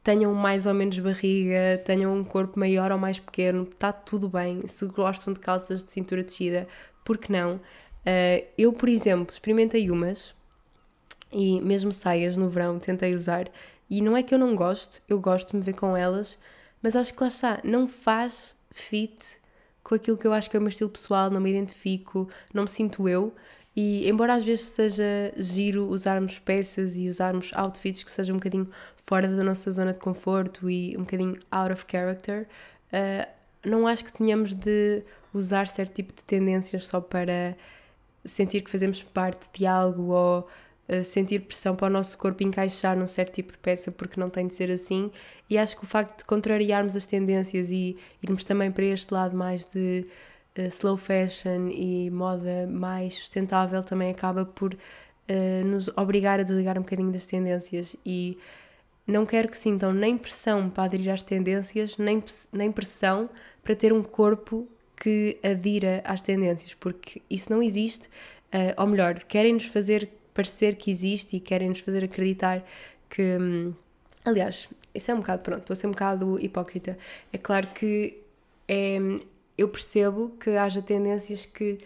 [0.05, 4.66] tenham mais ou menos barriga, tenham um corpo maior ou mais pequeno, está tudo bem.
[4.66, 6.68] Se gostam de calças de cintura descida,
[7.05, 7.57] por que não?
[7.57, 10.34] Uh, eu, por exemplo, experimentei umas
[11.32, 13.49] e mesmo saias no verão tentei usar
[13.88, 16.38] e não é que eu não gosto, eu gosto de me ver com elas,
[16.80, 19.39] mas acho que lá está, não faz fit
[19.91, 22.62] com aquilo que eu acho que é o meu estilo pessoal, não me identifico, não
[22.62, 23.34] me sinto eu.
[23.74, 28.68] E embora às vezes seja giro usarmos peças e usarmos outfits que sejam um bocadinho
[29.05, 32.47] fora da nossa zona de conforto e um bocadinho out of character,
[32.93, 33.28] uh,
[33.68, 35.03] não acho que tenhamos de
[35.34, 37.57] usar certo tipo de tendências só para
[38.24, 40.47] sentir que fazemos parte de algo ou
[41.05, 44.47] sentir pressão para o nosso corpo encaixar num certo tipo de peça porque não tem
[44.47, 45.11] de ser assim.
[45.49, 49.36] E acho que o facto de contrariarmos as tendências e irmos também para este lado
[49.36, 50.07] mais de
[50.59, 56.78] uh, slow fashion e moda mais sustentável também acaba por uh, nos obrigar a desligar
[56.78, 58.38] um bocadinho das tendências e
[59.07, 62.22] não quero que sintam nem pressão para aderir às tendências, nem,
[62.53, 63.28] nem pressão
[63.62, 69.24] para ter um corpo que adira às tendências, porque isso não existe, uh, ou melhor,
[69.24, 72.64] querem nos fazer parecer que existe e querem nos fazer acreditar
[73.09, 73.37] que.
[73.41, 73.72] Hum,
[74.24, 76.99] aliás, isso é um bocado, pronto, estou a ser um bocado hipócrita.
[77.33, 78.18] É claro que
[78.68, 78.99] é,
[79.57, 81.78] eu percebo que haja tendências que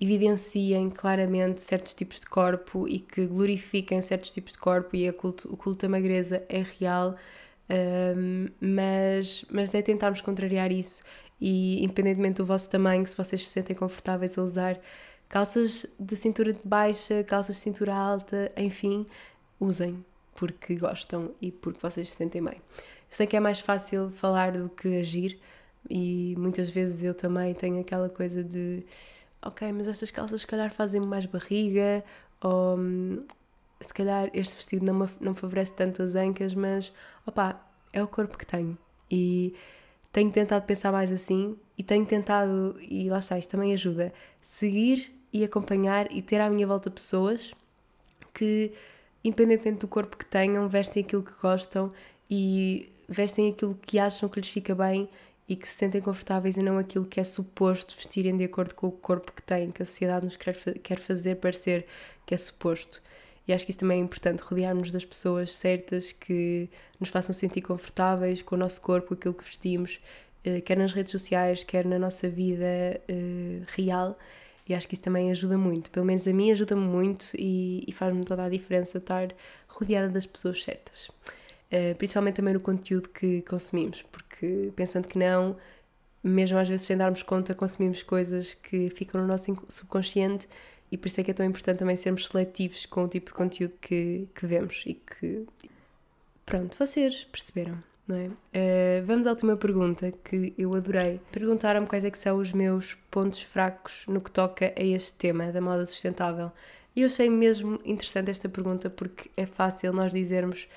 [0.00, 5.48] evidenciem claramente certos tipos de corpo e que glorifiquem certos tipos de corpo e culto,
[5.52, 7.14] o culto da magreza é real,
[7.70, 11.04] um, mas, mas é tentarmos contrariar isso
[11.40, 14.80] e independentemente do vosso tamanho, se vocês se sentem confortáveis a usar
[15.32, 19.06] calças de cintura baixa, calças de cintura alta, enfim,
[19.58, 20.04] usem
[20.34, 22.56] porque gostam e porque vocês se sentem bem.
[22.56, 22.60] Eu
[23.08, 25.40] sei que é mais fácil falar do que agir
[25.88, 28.84] e muitas vezes eu também tenho aquela coisa de
[29.40, 32.04] ok, mas estas calças se calhar fazem mais barriga
[32.42, 32.76] ou
[33.80, 36.92] se calhar este vestido não me, não favorece tanto as ancas, mas
[37.26, 37.58] opá,
[37.90, 38.76] é o corpo que tenho.
[39.10, 39.54] E
[40.12, 44.12] tenho tentado pensar mais assim e tenho tentado, e lá está, isto também ajuda,
[44.42, 47.52] seguir e acompanhar e ter à minha volta pessoas
[48.34, 48.72] que,
[49.24, 51.92] independentemente do corpo que tenham, vestem aquilo que gostam
[52.30, 55.08] e vestem aquilo que acham que lhes fica bem
[55.48, 58.86] e que se sentem confortáveis e não aquilo que é suposto vestirem de acordo com
[58.86, 61.86] o corpo que têm, que a sociedade nos quer, quer fazer parecer
[62.24, 63.02] que é suposto.
[63.46, 66.68] E acho que isso também é importante, rodearmos das pessoas certas que
[67.00, 70.00] nos façam sentir confortáveis com o nosso corpo, aquilo que vestimos,
[70.44, 74.16] eh, quer nas redes sociais, quer na nossa vida uh, real.
[74.68, 75.90] E acho que isso também ajuda muito.
[75.90, 79.34] Pelo menos a mim ajuda-me muito e, e faz-me toda a diferença estar
[79.68, 81.08] rodeada das pessoas certas.
[81.08, 85.56] Uh, principalmente também no conteúdo que consumimos, porque pensando que não,
[86.22, 90.46] mesmo às vezes sem darmos conta, consumimos coisas que ficam no nosso subconsciente
[90.92, 93.32] e por isso é que é tão importante também sermos seletivos com o tipo de
[93.32, 95.46] conteúdo que, que vemos e que.
[96.44, 97.82] Pronto, vocês perceberam,
[98.12, 98.26] não é?
[98.26, 101.20] Uh, vamos à última pergunta que eu adorei.
[101.30, 105.50] Perguntaram-me quais é que são os meus pontos fracos no que toca a este tema
[105.50, 106.52] da moda sustentável.
[106.94, 110.68] E eu achei mesmo interessante esta pergunta porque é fácil nós dizermos,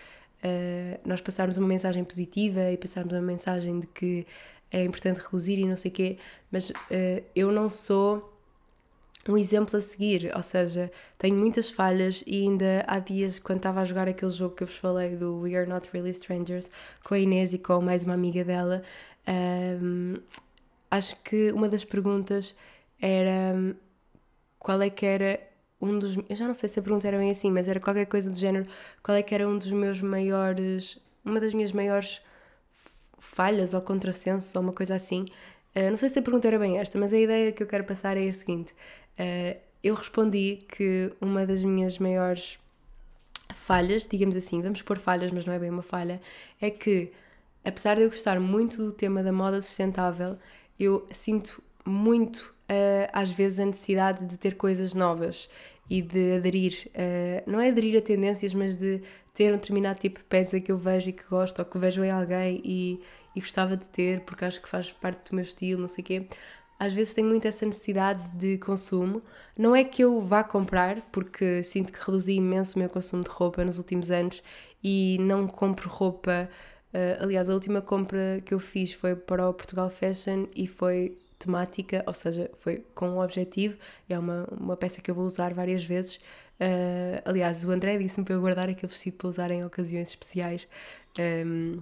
[0.43, 4.25] uh, nós passarmos uma mensagem positiva e passarmos uma mensagem de que
[4.71, 6.17] é importante reduzir e não sei o quê,
[6.51, 6.73] mas uh,
[7.35, 8.34] eu não sou
[9.27, 13.81] um exemplo a seguir, ou seja, tenho muitas falhas e ainda há dias, quando estava
[13.81, 16.69] a jogar aquele jogo que eu vos falei do We Are Not Really Strangers,
[17.03, 18.83] com a Inês e com mais uma amiga dela,
[19.81, 20.15] um,
[20.91, 22.55] acho que uma das perguntas
[23.01, 23.75] era
[24.59, 25.39] qual é que era
[25.81, 26.17] um dos.
[26.29, 28.37] Eu já não sei se a pergunta era bem assim, mas era qualquer coisa do
[28.37, 28.67] género.
[29.03, 30.97] Qual é que era um dos meus maiores.
[31.23, 32.21] Uma das minhas maiores
[33.19, 35.25] falhas ou contrassensos ou uma coisa assim.
[35.75, 37.83] Uh, não sei se a pergunta era bem esta, mas a ideia que eu quero
[37.83, 38.73] passar é a seguinte:
[39.19, 42.57] uh, eu respondi que uma das minhas maiores
[43.53, 46.19] falhas, digamos assim, vamos pôr falhas, mas não é bem uma falha,
[46.59, 47.11] é que
[47.63, 50.37] apesar de eu gostar muito do tema da moda sustentável,
[50.79, 55.49] eu sinto muito uh, às vezes a necessidade de ter coisas novas
[55.89, 59.01] e de aderir, uh, não é aderir a tendências, mas de
[59.33, 62.03] ter um determinado tipo de peça que eu vejo e que gosto ou que vejo
[62.03, 62.99] em alguém e,
[63.35, 66.05] e gostava de ter porque acho que faz parte do meu estilo, não sei o
[66.05, 66.27] quê
[66.79, 69.21] às vezes tenho muito essa necessidade de consumo.
[69.57, 73.29] Não é que eu vá comprar, porque sinto que reduzi imenso o meu consumo de
[73.29, 74.43] roupa nos últimos anos
[74.83, 76.49] e não compro roupa.
[76.93, 81.17] Uh, aliás, a última compra que eu fiz foi para o Portugal Fashion e foi
[81.39, 83.77] temática, ou seja, foi com um objetivo.
[84.09, 86.15] É uma, uma peça que eu vou usar várias vezes.
[86.59, 90.67] Uh, aliás, o André disse-me para eu guardar aquele vestido para usar em ocasiões especiais.
[91.17, 91.79] Um, ehm,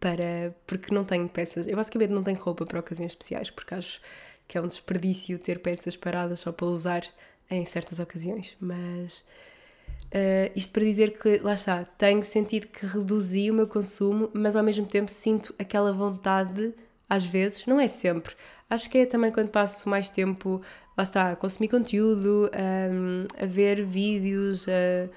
[0.00, 1.66] para porque não tenho peças.
[1.66, 4.00] Eu basicamente não tenho roupa para ocasiões especiais, porque acho
[4.48, 7.02] que é um desperdício ter peças paradas só para usar
[7.50, 8.56] em certas ocasiões.
[8.60, 9.18] Mas
[10.12, 14.56] uh, isto para dizer que, lá está, tenho sentido que reduzi o meu consumo, mas
[14.56, 16.74] ao mesmo tempo sinto aquela vontade,
[17.08, 18.34] às vezes, não é sempre.
[18.68, 20.62] Acho que é também quando passo mais tempo,
[20.96, 22.50] lá está, a consumir conteúdo,
[22.90, 25.08] um, a ver vídeos, a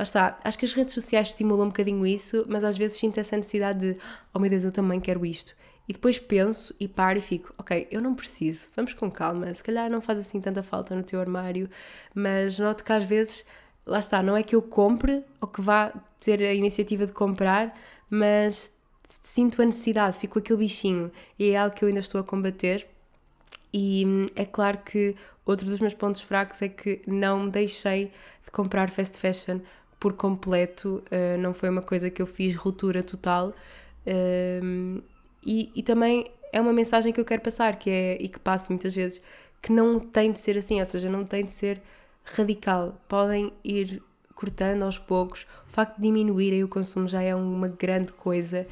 [0.00, 3.20] Lá está, acho que as redes sociais estimulam um bocadinho isso, mas às vezes sinto
[3.20, 4.00] essa necessidade de,
[4.32, 5.54] oh meu Deus, eu também quero isto.
[5.86, 9.62] E depois penso e paro e fico, ok, eu não preciso, vamos com calma, se
[9.62, 11.68] calhar não faz assim tanta falta no teu armário,
[12.14, 13.44] mas noto que às vezes,
[13.84, 17.78] lá está, não é que eu compre ou que vá ter a iniciativa de comprar,
[18.08, 18.72] mas
[19.06, 22.88] sinto a necessidade, fico aquele bichinho e é algo que eu ainda estou a combater.
[23.70, 28.10] E hum, é claro que outro dos meus pontos fracos é que não deixei
[28.44, 29.60] de comprar fast fashion
[30.00, 33.52] por completo, uh, não foi uma coisa que eu fiz ruptura total.
[34.06, 35.02] Uh,
[35.44, 38.72] e, e também é uma mensagem que eu quero passar, que é, e que passo
[38.72, 39.20] muitas vezes,
[39.60, 41.82] que não tem de ser assim, ou seja, não tem de ser
[42.24, 42.98] radical.
[43.06, 44.02] Podem ir
[44.34, 45.46] cortando aos poucos.
[45.68, 48.66] O facto de diminuírem o consumo já é uma grande coisa.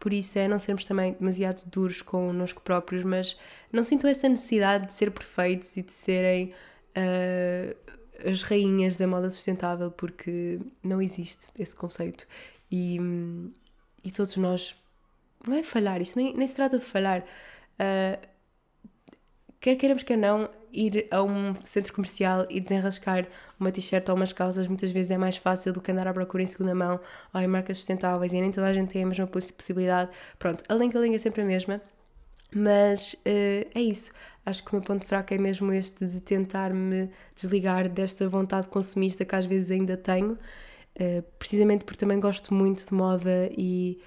[0.00, 3.36] Por isso é não sermos também demasiado duros connosco próprios, mas
[3.72, 6.52] não sinto essa necessidade de ser perfeitos e de serem
[6.96, 7.91] uh,
[8.26, 12.26] as rainhas da moda sustentável, porque não existe esse conceito.
[12.70, 12.98] E,
[14.04, 14.76] e todos nós.
[15.46, 17.24] Não é falhar, isso nem, nem se trata de falhar.
[17.74, 18.26] Uh,
[19.60, 23.26] quer queiramos, quer não, ir a um centro comercial e desenrascar
[23.58, 26.42] uma t-shirt ou umas calças muitas vezes é mais fácil do que andar à procura
[26.42, 27.00] em segunda mão
[27.32, 30.10] ou em marcas sustentáveis e nem toda a gente tem a mesma possibilidade.
[30.38, 31.80] Pronto, a link a link é sempre a mesma,
[32.54, 34.12] mas uh, é isso.
[34.44, 38.68] Acho que o meu ponto fraco é mesmo este de tentar me desligar desta vontade
[38.68, 44.00] consumista que às vezes ainda tenho, uh, precisamente porque também gosto muito de moda e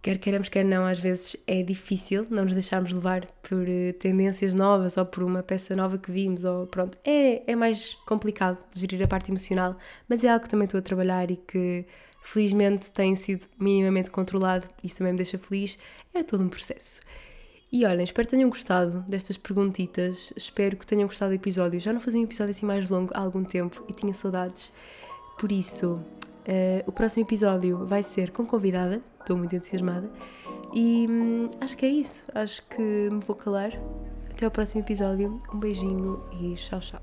[0.00, 4.54] quer queiramos, quer não, às vezes é difícil não nos deixarmos levar por uh, tendências
[4.54, 9.02] novas ou por uma peça nova que vimos, ou pronto, é, é mais complicado gerir
[9.02, 9.76] a parte emocional,
[10.08, 11.84] mas é algo que também estou a trabalhar e que
[12.22, 15.76] felizmente tem sido minimamente controlado, isso também me deixa feliz,
[16.14, 17.00] é todo um processo.
[17.74, 21.80] E olhem, espero que tenham gostado destas perguntitas, espero que tenham gostado do episódio.
[21.80, 24.72] Já não fazia um episódio assim mais longo há algum tempo e tinha saudades,
[25.36, 26.00] por isso
[26.44, 30.10] Uh, o próximo episódio vai ser com convidada, estou muito entusiasmada.
[30.74, 32.22] E hum, acho que é isso.
[32.34, 33.72] Acho que me vou calar.
[34.30, 35.40] Até ao próximo episódio.
[35.50, 37.00] Um beijinho e tchau, tchau.